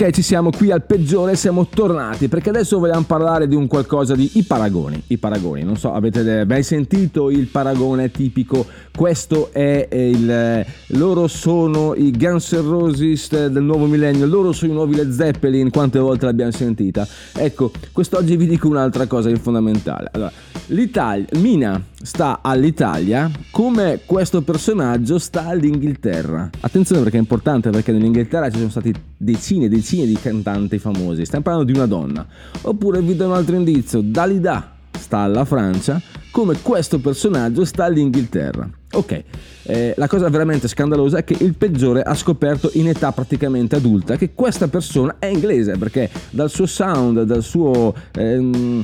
Ok, 0.00 0.10
ci 0.10 0.22
siamo 0.22 0.50
qui 0.50 0.70
al 0.70 0.84
peggiore, 0.84 1.34
siamo 1.34 1.66
tornati 1.66 2.28
perché 2.28 2.50
adesso 2.50 2.78
vogliamo 2.78 3.02
parlare 3.02 3.48
di 3.48 3.56
un 3.56 3.66
qualcosa 3.66 4.14
di 4.14 4.30
i 4.34 4.44
paragoni. 4.44 5.02
I 5.08 5.18
paragoni, 5.18 5.64
non 5.64 5.76
so, 5.76 5.92
avete 5.92 6.44
mai 6.44 6.62
sentito 6.62 7.30
il 7.30 7.48
paragone 7.48 8.08
tipico? 8.12 8.64
Questo 8.98 9.52
è 9.52 9.86
il 9.92 10.66
loro 10.88 11.28
sono 11.28 11.94
i 11.94 12.10
Guns 12.10 12.50
N' 12.50 12.68
Roses 12.68 13.46
del 13.46 13.62
nuovo 13.62 13.86
millennio, 13.86 14.26
loro 14.26 14.50
sono 14.50 14.72
i 14.72 14.74
nuovi 14.74 14.96
Led 14.96 15.12
Zeppelin, 15.12 15.70
quante 15.70 16.00
volte 16.00 16.24
l'abbiamo 16.24 16.50
sentita? 16.50 17.06
Ecco, 17.34 17.70
quest'oggi 17.92 18.36
vi 18.36 18.48
dico 18.48 18.66
un'altra 18.66 19.06
cosa 19.06 19.32
fondamentale. 19.36 20.08
Allora, 20.12 20.32
l'Italia, 20.66 21.28
Mina 21.34 21.80
sta 22.02 22.40
all'Italia 22.42 23.30
come 23.52 24.00
questo 24.04 24.42
personaggio 24.42 25.20
sta 25.20 25.46
all'Inghilterra. 25.46 26.50
Attenzione 26.58 27.00
perché 27.02 27.18
è 27.18 27.20
importante 27.20 27.70
perché 27.70 27.92
nell'Inghilterra 27.92 28.50
ci 28.50 28.58
sono 28.58 28.70
stati 28.70 28.92
decine 29.16 29.66
e 29.66 29.68
decine 29.68 30.06
di 30.06 30.18
cantanti 30.20 30.78
famosi. 30.78 31.24
Stiamo 31.24 31.44
parlando 31.44 31.70
di 31.70 31.78
una 31.78 31.86
donna. 31.86 32.26
Oppure 32.62 33.00
vi 33.00 33.14
do 33.14 33.26
un 33.26 33.32
altro 33.34 33.54
indizio, 33.54 34.00
Dalida 34.02 34.72
sta 34.90 35.18
alla 35.18 35.44
Francia 35.44 36.02
come 36.32 36.60
questo 36.60 36.98
personaggio 36.98 37.64
sta 37.64 37.84
all'Inghilterra. 37.84 38.68
Ok, 38.90 39.22
eh, 39.64 39.92
la 39.98 40.08
cosa 40.08 40.30
veramente 40.30 40.66
scandalosa 40.66 41.18
è 41.18 41.24
che 41.24 41.36
il 41.40 41.52
peggiore 41.52 42.00
ha 42.00 42.14
scoperto 42.14 42.70
in 42.72 42.88
età 42.88 43.12
praticamente 43.12 43.76
adulta 43.76 44.16
che 44.16 44.30
questa 44.32 44.66
persona 44.68 45.16
è 45.18 45.26
inglese 45.26 45.76
perché 45.76 46.08
dal 46.30 46.48
suo 46.48 46.64
sound, 46.64 47.24
dal 47.24 47.42
suo, 47.42 47.94
ehm, 48.12 48.82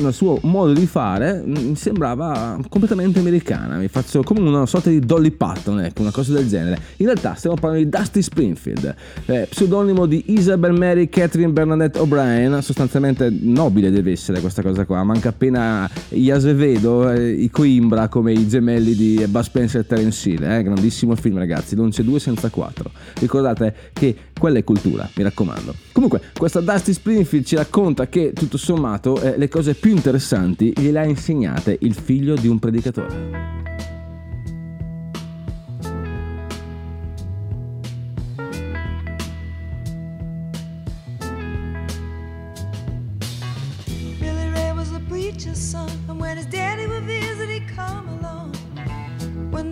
dal 0.00 0.12
suo 0.12 0.38
modo 0.42 0.72
di 0.72 0.86
fare 0.86 1.42
mi 1.44 1.74
sembrava 1.74 2.60
completamente 2.68 3.18
americana. 3.18 3.78
Mi 3.78 3.88
faccio 3.88 4.22
come 4.22 4.38
una 4.38 4.66
sorta 4.66 4.88
di 4.88 5.00
Dolly 5.00 5.32
Parton, 5.32 5.80
ecco, 5.80 6.02
una 6.02 6.12
cosa 6.12 6.32
del 6.32 6.46
genere. 6.46 6.80
In 6.98 7.06
realtà 7.06 7.34
stiamo 7.34 7.56
parlando 7.56 7.84
di 7.84 7.90
Dusty 7.90 8.22
Springfield, 8.22 8.94
eh, 9.26 9.48
pseudonimo 9.50 10.06
di 10.06 10.26
Isabel 10.28 10.78
Mary 10.78 11.08
Catherine 11.08 11.50
Bernadette 11.50 11.98
O'Brien, 11.98 12.62
sostanzialmente 12.62 13.28
nobile 13.40 13.90
deve 13.90 14.12
essere 14.12 14.40
questa 14.40 14.62
cosa 14.62 14.84
qua. 14.84 15.02
Manca 15.02 15.30
appena 15.30 15.90
gli 16.08 16.30
Azevedo, 16.30 17.10
eh, 17.10 17.30
i 17.32 17.50
Coimbra 17.50 18.06
come 18.06 18.32
i 18.32 18.46
gemelli 18.46 18.94
di 18.94 19.26
Bud 19.40 19.44
Spencer 19.44 19.80
e 19.80 19.86
Terence 19.86 20.28
Hill, 20.28 20.42
eh? 20.42 20.62
grandissimo 20.62 21.16
film 21.16 21.38
ragazzi, 21.38 21.74
non 21.74 21.90
c'è 21.90 22.02
due 22.02 22.20
senza 22.20 22.50
quattro. 22.50 22.90
Ricordate 23.18 23.74
che 23.92 24.14
quella 24.38 24.58
è 24.58 24.64
cultura, 24.64 25.08
mi 25.14 25.22
raccomando. 25.22 25.74
Comunque, 25.92 26.20
questa 26.36 26.60
Dusty 26.60 26.92
Springfield 26.92 27.44
ci 27.44 27.56
racconta 27.56 28.06
che 28.08 28.32
tutto 28.34 28.58
sommato 28.58 29.20
eh, 29.20 29.38
le 29.38 29.48
cose 29.48 29.74
più 29.74 29.90
interessanti 29.90 30.72
gliele 30.76 31.00
ha 31.00 31.04
insegnate 31.04 31.76
il 31.80 31.94
figlio 31.94 32.34
di 32.34 32.48
un 32.48 32.58
predicatore. 32.58 33.89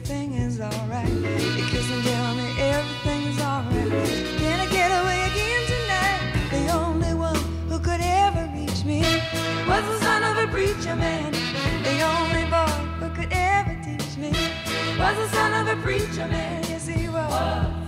Everything 0.00 0.34
is 0.34 0.60
alright. 0.60 1.08
He 1.08 1.62
kiss 1.70 1.90
and 1.90 2.02
tell 2.02 2.34
me 2.34 2.58
everything 2.58 3.22
is 3.26 3.40
alright. 3.40 3.90
Can 4.38 4.60
I 4.60 4.66
get 4.72 4.90
away 4.90 5.20
again 5.30 5.62
tonight? 5.66 6.50
The 6.50 6.72
only 6.72 7.14
one 7.14 7.36
who 7.68 7.78
could 7.78 8.00
ever 8.00 8.50
reach 8.54 8.84
me 8.84 9.00
was 9.68 9.84
the 9.84 9.98
son 10.00 10.22
of 10.24 10.48
a 10.48 10.50
preacher 10.50 10.96
man. 10.96 11.32
The 11.82 12.00
only 12.00 12.44
boy 12.48 12.72
who 13.00 13.10
could 13.14 13.32
ever 13.32 13.76
teach 13.84 14.16
me 14.16 14.30
was 14.98 15.16
the 15.16 15.28
son 15.28 15.68
of 15.68 15.78
a 15.78 15.80
preacher 15.82 16.26
man. 16.28 16.64
Yes, 16.68 16.86
he 16.86 17.08
was. 17.08 17.79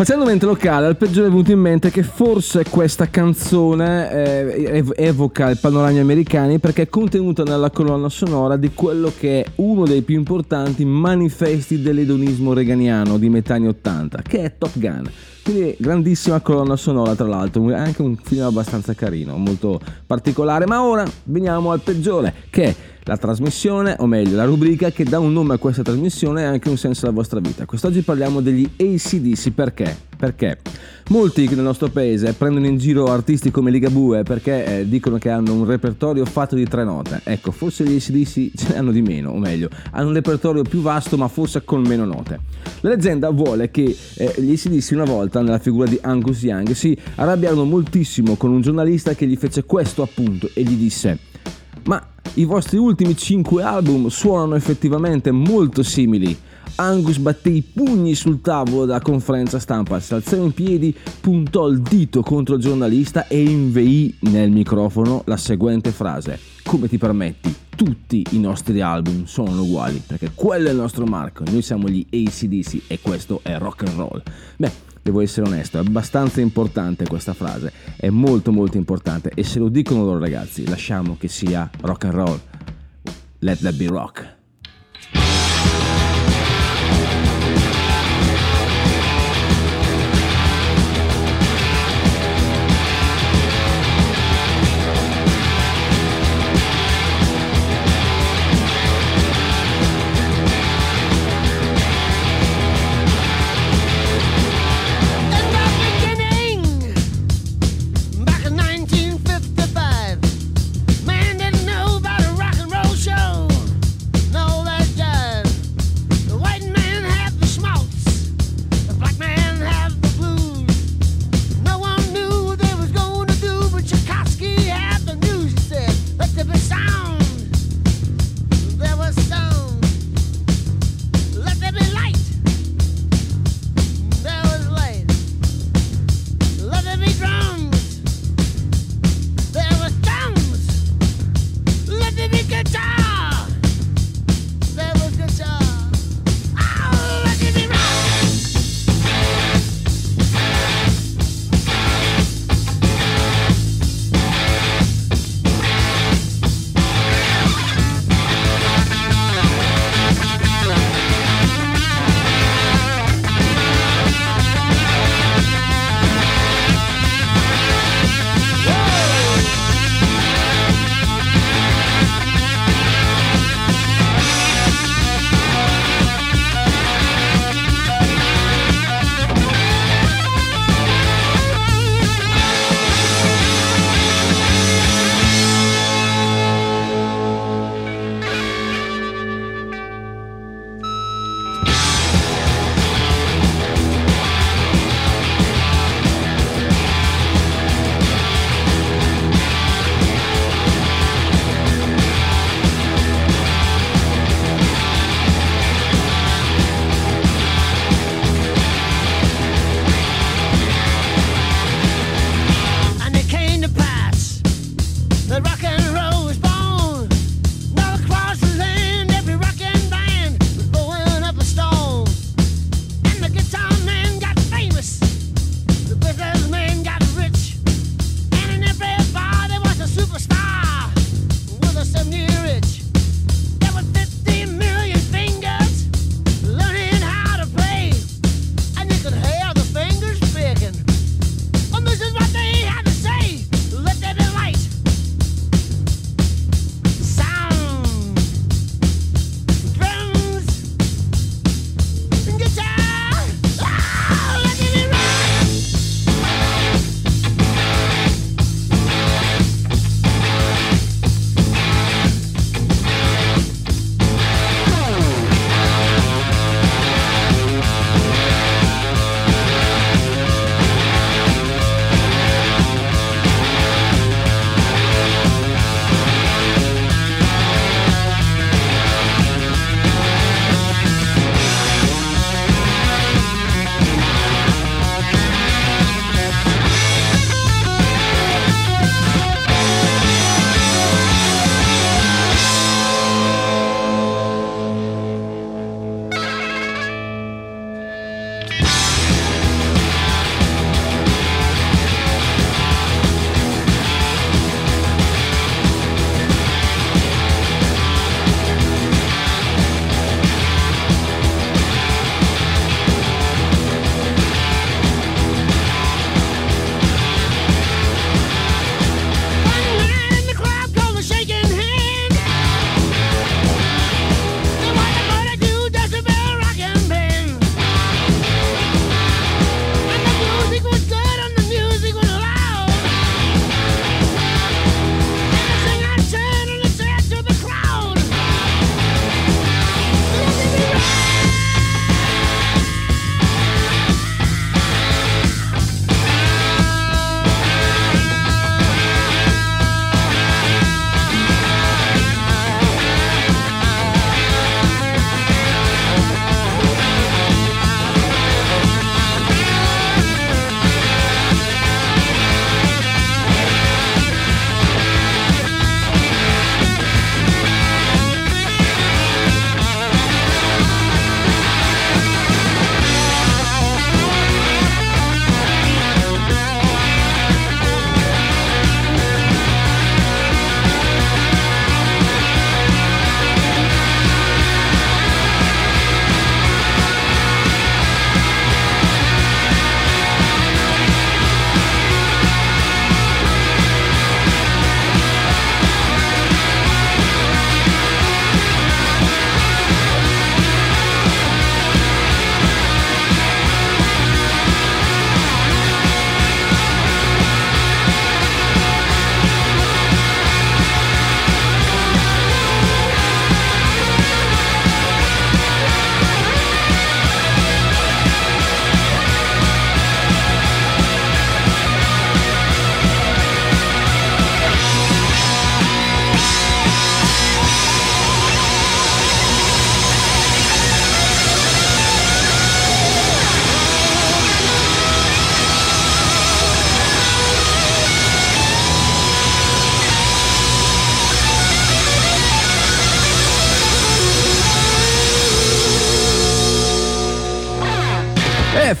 Facendo 0.00 0.24
mente 0.24 0.46
locale, 0.46 0.86
al 0.86 0.96
peggiore 0.96 1.26
è 1.26 1.30
venuto 1.30 1.52
in 1.52 1.58
mente 1.58 1.90
che 1.90 2.02
forse 2.02 2.64
questa 2.70 3.10
canzone 3.10 4.10
eh, 4.10 4.78
ev- 4.78 4.94
evoca 4.96 5.50
i 5.50 5.56
panorami 5.56 5.98
americani 5.98 6.58
perché 6.58 6.84
è 6.84 6.88
contenuta 6.88 7.42
nella 7.42 7.68
colonna 7.68 8.08
sonora 8.08 8.56
di 8.56 8.70
quello 8.72 9.12
che 9.14 9.42
è 9.42 9.50
uno 9.56 9.84
dei 9.84 10.00
più 10.00 10.16
importanti 10.16 10.86
manifesti 10.86 11.82
dell'edonismo 11.82 12.54
reganiano 12.54 13.18
di 13.18 13.28
metà 13.28 13.56
anni 13.56 13.68
80, 13.68 14.22
che 14.22 14.42
è 14.42 14.54
Top 14.56 14.78
Gun. 14.78 15.10
Quindi 15.50 15.74
grandissima 15.80 16.38
colonna 16.38 16.76
sonora 16.76 17.16
tra 17.16 17.26
l'altro, 17.26 17.68
è 17.70 17.74
anche 17.74 18.02
un 18.02 18.14
film 18.14 18.44
abbastanza 18.44 18.94
carino, 18.94 19.36
molto 19.36 19.80
particolare, 20.06 20.64
ma 20.64 20.84
ora 20.84 21.04
veniamo 21.24 21.72
al 21.72 21.80
peggiore, 21.80 22.32
che 22.50 22.62
è 22.62 22.74
la 23.02 23.16
trasmissione, 23.16 23.96
o 23.98 24.06
meglio 24.06 24.36
la 24.36 24.44
rubrica 24.44 24.92
che 24.92 25.02
dà 25.02 25.18
un 25.18 25.32
nome 25.32 25.54
a 25.54 25.58
questa 25.58 25.82
trasmissione 25.82 26.42
e 26.42 26.44
anche 26.44 26.68
un 26.68 26.76
senso 26.76 27.06
alla 27.06 27.14
vostra 27.16 27.40
vita. 27.40 27.64
Quest'oggi 27.64 28.02
parliamo 28.02 28.40
degli 28.40 28.64
ACDC 28.64 29.50
perché? 29.50 29.96
Perché 30.16 30.58
molti 31.10 31.48
nel 31.48 31.64
nostro 31.64 31.88
paese 31.88 32.32
prendono 32.34 32.66
in 32.66 32.78
giro 32.78 33.06
artisti 33.06 33.50
come 33.50 33.70
Ligabue 33.70 34.22
perché 34.22 34.80
eh, 34.80 34.88
dicono 34.88 35.18
che 35.18 35.28
hanno 35.28 35.54
un 35.54 35.64
repertorio 35.64 36.24
fatto 36.24 36.54
di 36.54 36.66
tre 36.66 36.84
note. 36.84 37.20
Ecco, 37.24 37.50
forse 37.50 37.84
gli 37.84 37.96
ACDC 37.96 38.52
ce 38.54 38.68
ne 38.68 38.76
hanno 38.76 38.92
di 38.92 39.02
meno, 39.02 39.30
o 39.30 39.38
meglio, 39.38 39.68
hanno 39.90 40.08
un 40.08 40.14
repertorio 40.14 40.62
più 40.62 40.80
vasto 40.80 41.16
ma 41.16 41.28
forse 41.28 41.64
con 41.64 41.82
meno 41.82 42.04
note. 42.04 42.40
La 42.80 42.90
leggenda 42.90 43.30
vuole 43.30 43.70
che 43.70 43.96
eh, 44.14 44.34
gli 44.38 44.52
ACDC 44.52 44.90
una 44.92 45.04
volta, 45.04 45.40
nella 45.42 45.58
figura 45.58 45.88
di 45.88 45.98
Angus 46.00 46.42
Young, 46.42 46.70
si 46.72 46.96
arrabbiarono 47.16 47.64
moltissimo 47.64 48.36
con 48.36 48.50
un 48.50 48.60
giornalista 48.60 49.14
che 49.14 49.26
gli 49.26 49.36
fece 49.36 49.64
questo 49.64 50.02
appunto 50.02 50.48
e 50.54 50.62
gli 50.62 50.74
disse 50.74 51.18
ma 51.84 52.04
i 52.34 52.44
vostri 52.44 52.76
ultimi 52.76 53.16
5 53.16 53.62
album 53.62 54.08
suonano 54.08 54.54
effettivamente 54.54 55.30
molto 55.30 55.82
simili. 55.82 56.36
Angus 56.80 57.18
batté 57.18 57.50
i 57.50 57.60
pugni 57.60 58.14
sul 58.14 58.40
tavolo 58.40 58.86
della 58.86 59.02
conferenza 59.02 59.58
stampa, 59.58 60.00
si 60.00 60.14
alzò 60.14 60.36
in 60.36 60.52
piedi, 60.52 60.96
puntò 61.20 61.68
il 61.68 61.82
dito 61.82 62.22
contro 62.22 62.54
il 62.54 62.62
giornalista 62.62 63.28
e 63.28 63.42
inveì 63.42 64.16
nel 64.20 64.50
microfono 64.50 65.22
la 65.26 65.36
seguente 65.36 65.90
frase. 65.90 66.38
Come 66.64 66.88
ti 66.88 66.96
permetti? 66.96 67.54
Tutti 67.76 68.24
i 68.30 68.38
nostri 68.38 68.80
album 68.80 69.26
sono 69.26 69.60
uguali, 69.60 70.02
perché 70.06 70.30
quello 70.34 70.68
è 70.68 70.70
il 70.70 70.78
nostro 70.78 71.04
marco, 71.04 71.44
noi 71.50 71.60
siamo 71.60 71.86
gli 71.86 72.06
ACDC 72.10 72.84
e 72.86 72.98
questo 73.02 73.40
è 73.42 73.58
rock 73.58 73.86
and 73.86 73.96
roll. 73.98 74.22
Beh, 74.56 74.72
devo 75.02 75.20
essere 75.20 75.46
onesto, 75.48 75.76
è 75.76 75.80
abbastanza 75.80 76.40
importante 76.40 77.06
questa 77.06 77.34
frase, 77.34 77.74
è 77.96 78.08
molto 78.08 78.52
molto 78.52 78.78
importante 78.78 79.32
e 79.34 79.44
se 79.44 79.58
lo 79.58 79.68
dicono 79.68 80.02
loro 80.02 80.18
ragazzi, 80.18 80.66
lasciamo 80.66 81.18
che 81.18 81.28
sia 81.28 81.68
rock 81.82 82.04
and 82.04 82.14
roll. 82.14 82.40
Let 83.40 83.58
that 83.60 83.74
be 83.74 83.86
rock. 83.86 84.38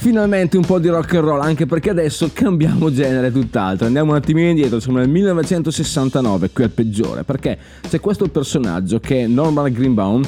Finalmente 0.00 0.56
un 0.56 0.64
po' 0.64 0.78
di 0.78 0.88
rock 0.88 1.16
and 1.16 1.24
roll, 1.24 1.40
anche 1.42 1.66
perché 1.66 1.90
adesso 1.90 2.30
cambiamo 2.32 2.90
genere 2.90 3.30
tutt'altro. 3.30 3.84
Andiamo 3.84 4.12
un 4.12 4.16
attimino 4.16 4.48
indietro, 4.48 4.80
siamo 4.80 4.96
nel 4.96 5.10
1969, 5.10 6.50
qui 6.52 6.64
al 6.64 6.70
peggiore, 6.70 7.22
perché 7.22 7.58
c'è 7.86 8.00
questo 8.00 8.26
personaggio 8.28 8.98
che 8.98 9.24
è 9.24 9.26
Norman 9.26 9.70
Greenbaum. 9.70 10.22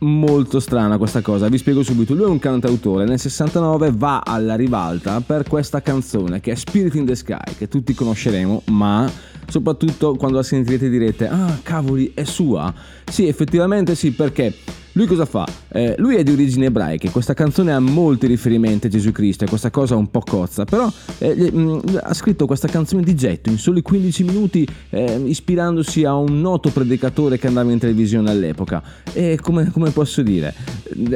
Molto 0.00 0.60
strana 0.60 0.98
questa 0.98 1.22
cosa, 1.22 1.48
vi 1.48 1.56
spiego 1.56 1.82
subito. 1.82 2.12
Lui 2.12 2.24
è 2.24 2.28
un 2.28 2.38
cantautore, 2.38 3.06
nel 3.06 3.18
69 3.18 3.92
va 3.96 4.20
alla 4.22 4.56
ribalta 4.56 5.22
per 5.22 5.44
questa 5.48 5.80
canzone 5.80 6.40
che 6.40 6.52
è 6.52 6.54
Spirit 6.54 6.94
in 6.94 7.06
the 7.06 7.14
Sky, 7.14 7.54
che 7.56 7.68
tutti 7.68 7.94
conosceremo, 7.94 8.64
ma 8.66 9.10
soprattutto 9.46 10.16
quando 10.16 10.36
la 10.36 10.42
sentirete 10.42 10.90
direte 10.90 11.28
"Ah, 11.28 11.58
cavoli, 11.62 12.12
è 12.14 12.24
sua?". 12.24 12.74
Sì, 13.10 13.26
effettivamente 13.26 13.94
sì, 13.94 14.10
perché 14.10 14.52
lui 14.94 15.06
cosa 15.06 15.24
fa? 15.24 15.44
Eh, 15.68 15.96
lui 15.98 16.14
è 16.14 16.22
di 16.22 16.30
origini 16.30 16.66
ebraiche, 16.66 17.10
questa 17.10 17.34
canzone 17.34 17.72
ha 17.72 17.80
molti 17.80 18.28
riferimenti 18.28 18.86
a 18.86 18.90
Gesù 18.90 19.10
Cristo 19.10 19.44
e 19.44 19.48
questa 19.48 19.70
cosa 19.70 19.96
un 19.96 20.08
po' 20.08 20.20
cozza, 20.20 20.64
però 20.64 20.90
eh, 21.18 21.50
mh, 21.50 22.00
ha 22.00 22.14
scritto 22.14 22.46
questa 22.46 22.68
canzone 22.68 23.02
di 23.02 23.16
getto 23.16 23.50
in 23.50 23.58
soli 23.58 23.82
15 23.82 24.22
minuti 24.22 24.66
eh, 24.90 25.20
ispirandosi 25.24 26.04
a 26.04 26.14
un 26.14 26.40
noto 26.40 26.70
predicatore 26.70 27.38
che 27.38 27.48
andava 27.48 27.72
in 27.72 27.78
televisione 27.80 28.30
all'epoca 28.30 28.82
e 29.12 29.36
come, 29.42 29.68
come 29.72 29.90
posso 29.90 30.22
dire, 30.22 30.54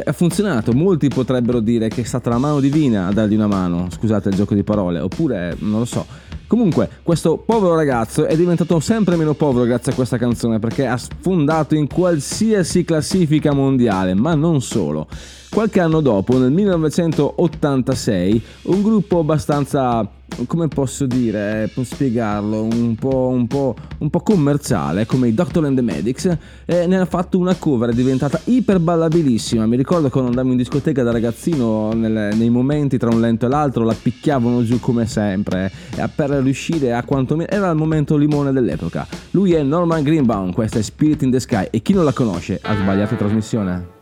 ha 0.05 0.13
funzionato, 0.13 0.73
molti 0.73 1.07
potrebbero 1.07 1.61
dire 1.61 1.87
che 1.87 2.01
è 2.01 2.05
stata 2.05 2.31
la 2.31 2.39
mano 2.39 2.59
divina 2.59 3.07
a 3.07 3.13
dargli 3.13 3.35
una 3.35 3.47
mano, 3.47 3.87
scusate 3.91 4.31
il 4.31 4.35
gioco 4.35 4.55
di 4.55 4.65
parole, 4.65 4.99
oppure 4.99 5.55
non 5.61 5.79
lo 5.79 5.85
so. 5.85 6.27
Comunque, 6.49 6.89
questo 7.03 7.37
povero 7.37 7.75
ragazzo 7.75 8.25
è 8.25 8.35
diventato 8.35 8.81
sempre 8.81 9.17
meno 9.17 9.35
povero 9.35 9.67
grazie 9.67 9.93
a 9.93 9.95
questa 9.95 10.17
canzone 10.17 10.59
perché 10.59 10.87
ha 10.87 10.97
sfondato 10.97 11.75
in 11.75 11.87
qualsiasi 11.87 12.85
classifica 12.85 13.53
mondiale, 13.53 14.15
ma 14.15 14.35
non 14.35 14.63
solo. 14.63 15.07
Qualche 15.51 15.81
anno 15.81 16.01
dopo, 16.01 16.39
nel 16.39 16.53
1986, 16.53 18.43
un 18.65 18.83
gruppo 18.83 19.21
abbastanza, 19.21 20.07
come 20.47 20.69
posso 20.69 21.07
dire, 21.07 21.65
eh, 21.65 21.69
posso 21.69 21.95
spiegarlo, 21.95 22.63
un 22.63 22.95
po', 22.95 23.29
un 23.29 23.47
po', 23.47 23.75
un 23.99 24.11
po' 24.11 24.21
commerciale, 24.21 25.07
come 25.07 25.29
i 25.29 25.35
Doctor 25.35 25.65
and 25.65 25.75
the 25.75 25.83
Medics, 25.83 26.37
eh, 26.67 26.87
ne 26.87 26.99
ha 26.99 27.07
fatto 27.07 27.39
una 27.39 27.55
cover, 27.55 27.95
diventata 27.95 28.39
iperballabilissima. 28.45 29.67
Mi 29.67 29.77
ricordo 29.77 30.11
quando 30.11 30.29
andavo 30.29 30.51
in 30.51 30.59
discoteca 30.59 31.03
da 31.03 31.11
ragazzino, 31.11 31.93
nel- 31.95 32.37
nei 32.37 32.51
momenti 32.51 32.99
tra 32.99 33.09
un 33.09 33.21
lento 33.21 33.47
e 33.47 33.49
l'altro, 33.49 33.85
la 33.85 33.97
picchiavano 34.01 34.63
giù 34.63 34.79
come 34.79 35.07
sempre, 35.07 35.73
e 35.97 36.09
per 36.15 36.31
riuscire 36.31 36.93
a 36.93 37.03
quantomeno... 37.03 37.49
Era 37.51 37.71
il 37.71 37.77
momento 37.77 38.17
limone 38.17 38.53
dell'epoca. 38.53 39.07
Lui 39.31 39.55
è 39.55 39.63
Norman 39.63 40.03
Greenbaum, 40.03 40.53
questa 40.53 40.79
è 40.79 40.83
Spirit 40.83 41.23
in 41.23 41.31
the 41.31 41.41
Sky, 41.41 41.69
e 41.71 41.81
chi 41.81 41.95
non 41.95 42.05
la 42.05 42.13
conosce 42.13 42.61
ha 42.63 42.77
sbagliato 42.77 43.17
trasmissione. 43.17 43.97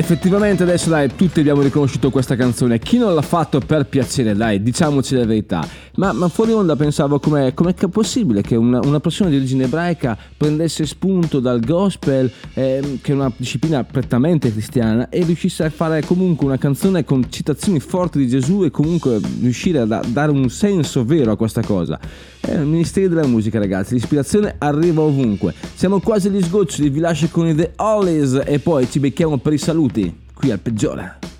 Effettivamente 0.00 0.62
adesso 0.62 0.88
dai, 0.88 1.14
tutti 1.14 1.40
abbiamo 1.40 1.60
riconosciuto 1.60 2.10
questa 2.10 2.34
canzone. 2.34 2.78
Chi 2.78 2.96
non 2.96 3.14
l'ha 3.14 3.22
fatto 3.22 3.60
per 3.60 3.84
piacere, 3.84 4.34
dai, 4.34 4.62
diciamoci 4.62 5.14
la 5.14 5.26
verità. 5.26 5.66
Ma, 6.00 6.12
ma 6.12 6.28
fuori 6.28 6.52
onda 6.52 6.76
pensavo 6.76 7.20
com'è, 7.20 7.52
com'è 7.52 7.74
possibile 7.90 8.40
che 8.40 8.56
una, 8.56 8.80
una 8.82 9.00
persona 9.00 9.28
di 9.28 9.36
origine 9.36 9.64
ebraica 9.64 10.16
prendesse 10.34 10.86
spunto 10.86 11.40
dal 11.40 11.60
gospel, 11.60 12.32
ehm, 12.54 13.02
che 13.02 13.12
è 13.12 13.14
una 13.14 13.30
disciplina 13.36 13.84
prettamente 13.84 14.50
cristiana, 14.50 15.10
e 15.10 15.22
riuscisse 15.24 15.62
a 15.62 15.68
fare 15.68 16.02
comunque 16.02 16.46
una 16.46 16.56
canzone 16.56 17.04
con 17.04 17.30
citazioni 17.30 17.80
forti 17.80 18.16
di 18.16 18.28
Gesù 18.28 18.64
e 18.64 18.70
comunque 18.70 19.20
riuscire 19.42 19.80
a 19.80 19.84
da- 19.84 20.02
dare 20.06 20.30
un 20.30 20.48
senso 20.48 21.04
vero 21.04 21.32
a 21.32 21.36
questa 21.36 21.60
cosa. 21.60 22.00
È 22.40 22.50
il 22.50 22.64
Ministero 22.64 23.08
della 23.08 23.26
Musica, 23.26 23.58
ragazzi. 23.58 23.92
L'ispirazione 23.92 24.54
arriva 24.56 25.02
ovunque. 25.02 25.52
Siamo 25.74 26.00
quasi 26.00 26.28
agli 26.28 26.42
sgoccioli, 26.42 26.88
vi 26.88 27.00
lascio 27.00 27.28
con 27.30 27.46
i 27.46 27.54
The 27.54 27.72
Hollies 27.76 28.40
e 28.46 28.58
poi 28.58 28.90
ci 28.90 29.00
becchiamo 29.00 29.36
per 29.36 29.52
i 29.52 29.58
saluti 29.58 30.16
qui 30.32 30.50
al 30.50 30.60
peggiore. 30.60 31.39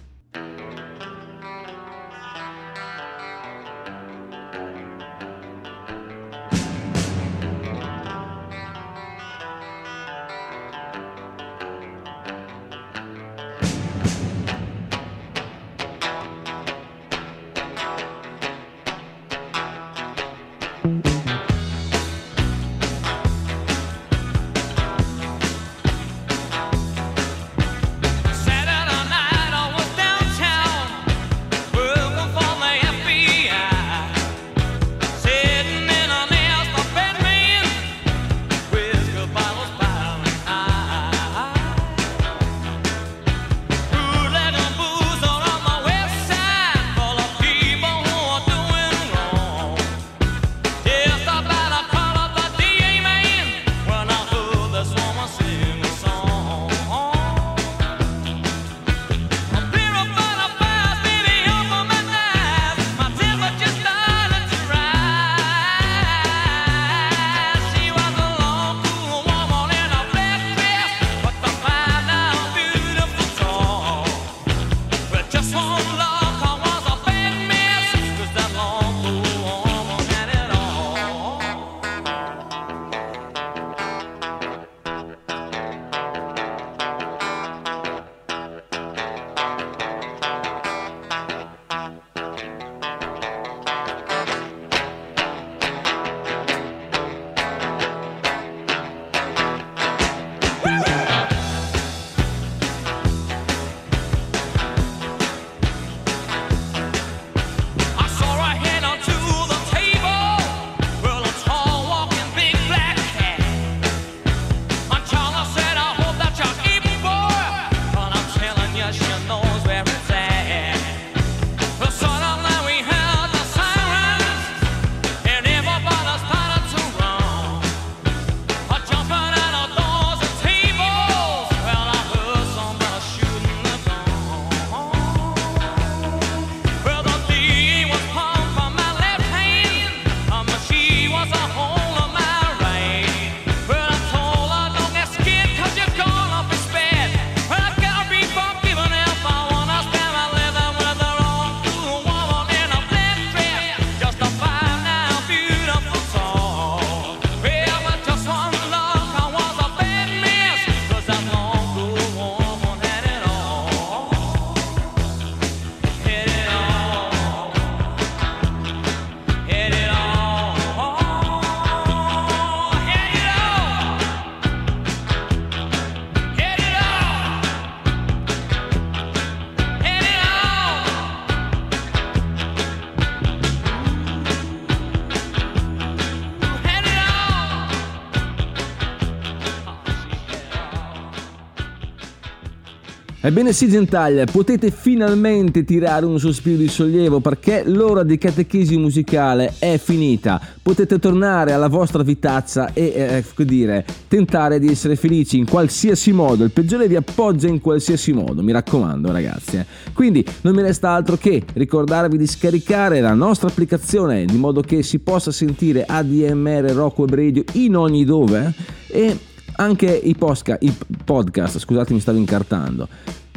Ebbene 193.31 193.53
sì 193.53 193.69
Gentaglia, 193.69 194.25
potete 194.25 194.73
finalmente 194.73 195.63
tirare 195.63 196.05
un 196.05 196.19
sospiro 196.19 196.57
di 196.57 196.67
sollievo 196.67 197.21
perché 197.21 197.63
l'ora 197.65 198.03
di 198.03 198.19
catechesi 198.19 198.77
musicale 198.77 199.55
è 199.61 199.79
finita. 199.79 200.41
Potete 200.61 200.99
tornare 200.99 201.53
alla 201.53 201.69
vostra 201.69 202.03
vitazza 202.03 202.73
e, 202.73 202.87
eh, 202.87 203.25
che 203.33 203.45
dire, 203.45 203.87
tentare 204.09 204.59
di 204.59 204.67
essere 204.67 204.97
felici 204.97 205.39
in 205.39 205.47
qualsiasi 205.47 206.11
modo. 206.11 206.43
Il 206.43 206.51
peggiore 206.51 206.89
vi 206.89 206.97
appoggia 206.97 207.47
in 207.47 207.61
qualsiasi 207.61 208.13
modo, 208.13 208.43
mi 208.43 208.51
raccomando 208.51 209.13
ragazzi. 209.13 209.59
eh. 209.59 209.67
Quindi 209.93 210.27
non 210.41 210.53
mi 210.53 210.63
resta 210.63 210.91
altro 210.91 211.17
che 211.17 211.45
ricordarvi 211.53 212.19
di 212.19 212.27
scaricare 212.27 213.01
la 213.01 213.15
nostra 213.15 213.47
applicazione 213.47 214.25
di 214.25 214.39
modo 214.39 214.61
che 214.61 214.83
si 214.83 214.99
possa 214.99 215.31
sentire 215.31 215.85
ADMR 215.87 216.73
Rock 216.73 216.99
Web 216.99 217.15
Radio 217.15 217.45
in 217.53 217.77
ogni 217.77 218.05
dove 218.05 218.53
e 218.89 219.17
anche 219.61 219.87
i, 219.87 220.15
posca- 220.15 220.57
i 220.61 220.75
podcast, 221.05 221.59
scusate 221.59 221.93
mi 221.93 222.01
stavo 222.01 222.17
incartando, 222.17 222.89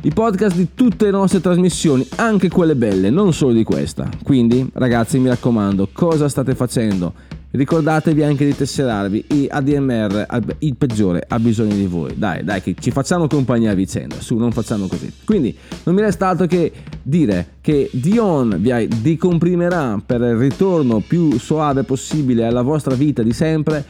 i 0.04 0.12
podcast 0.12 0.56
di 0.56 0.70
tutte 0.74 1.06
le 1.06 1.12
nostre 1.12 1.42
trasmissioni, 1.42 2.08
anche 2.16 2.50
quelle 2.50 2.76
belle, 2.76 3.10
non 3.10 3.34
solo 3.34 3.54
di 3.54 3.64
questa. 3.64 4.10
Quindi 4.24 4.70
ragazzi 4.74 5.20
mi 5.20 5.28
raccomando, 5.28 5.90
cosa 5.92 6.30
state 6.30 6.56
facendo? 6.56 7.14
Ricordatevi 7.52 8.24
anche 8.24 8.46
di 8.46 8.56
tesserarvi, 8.56 9.26
i 9.28 9.48
ADMR, 9.48 10.26
il 10.60 10.76
peggiore, 10.76 11.24
ha 11.28 11.38
bisogno 11.40 11.76
di 11.76 11.86
voi. 11.86 12.14
Dai, 12.18 12.44
dai, 12.44 12.62
che 12.62 12.74
ci 12.80 12.90
facciamo 12.90 13.28
compagnia 13.28 13.72
a 13.72 13.76
vicenda, 13.76 14.20
su, 14.20 14.38
non 14.38 14.52
facciamo 14.52 14.88
così. 14.88 15.12
Quindi 15.24 15.56
non 15.84 15.94
mi 15.94 16.02
resta 16.02 16.30
altro 16.30 16.48
che 16.48 16.72
dire 17.04 17.58
che 17.62 17.90
Dion 17.94 18.58
vi 18.60 18.88
decomprimerà 19.02 20.02
per 20.04 20.22
il 20.22 20.36
ritorno 20.36 21.04
più 21.06 21.38
soave 21.38 21.84
possibile 21.84 22.46
alla 22.46 22.64
vostra 22.64 22.96
vita 22.96 23.22
di 23.22 23.34
sempre 23.34 23.86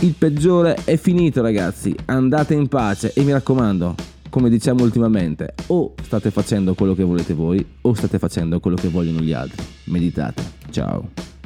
il 0.00 0.14
peggiore 0.16 0.76
è 0.84 0.96
finito 0.96 1.42
ragazzi, 1.42 1.94
andate 2.06 2.54
in 2.54 2.68
pace 2.68 3.12
e 3.12 3.22
mi 3.22 3.32
raccomando, 3.32 3.94
come 4.30 4.48
diciamo 4.48 4.82
ultimamente, 4.82 5.52
o 5.66 5.94
state 6.02 6.30
facendo 6.30 6.74
quello 6.74 6.94
che 6.94 7.04
volete 7.04 7.34
voi 7.34 7.64
o 7.82 7.92
state 7.92 8.18
facendo 8.18 8.60
quello 8.60 8.76
che 8.76 8.88
vogliono 8.88 9.20
gli 9.20 9.32
altri. 9.32 9.62
Meditate. 9.84 10.42
Ciao. 10.70 11.39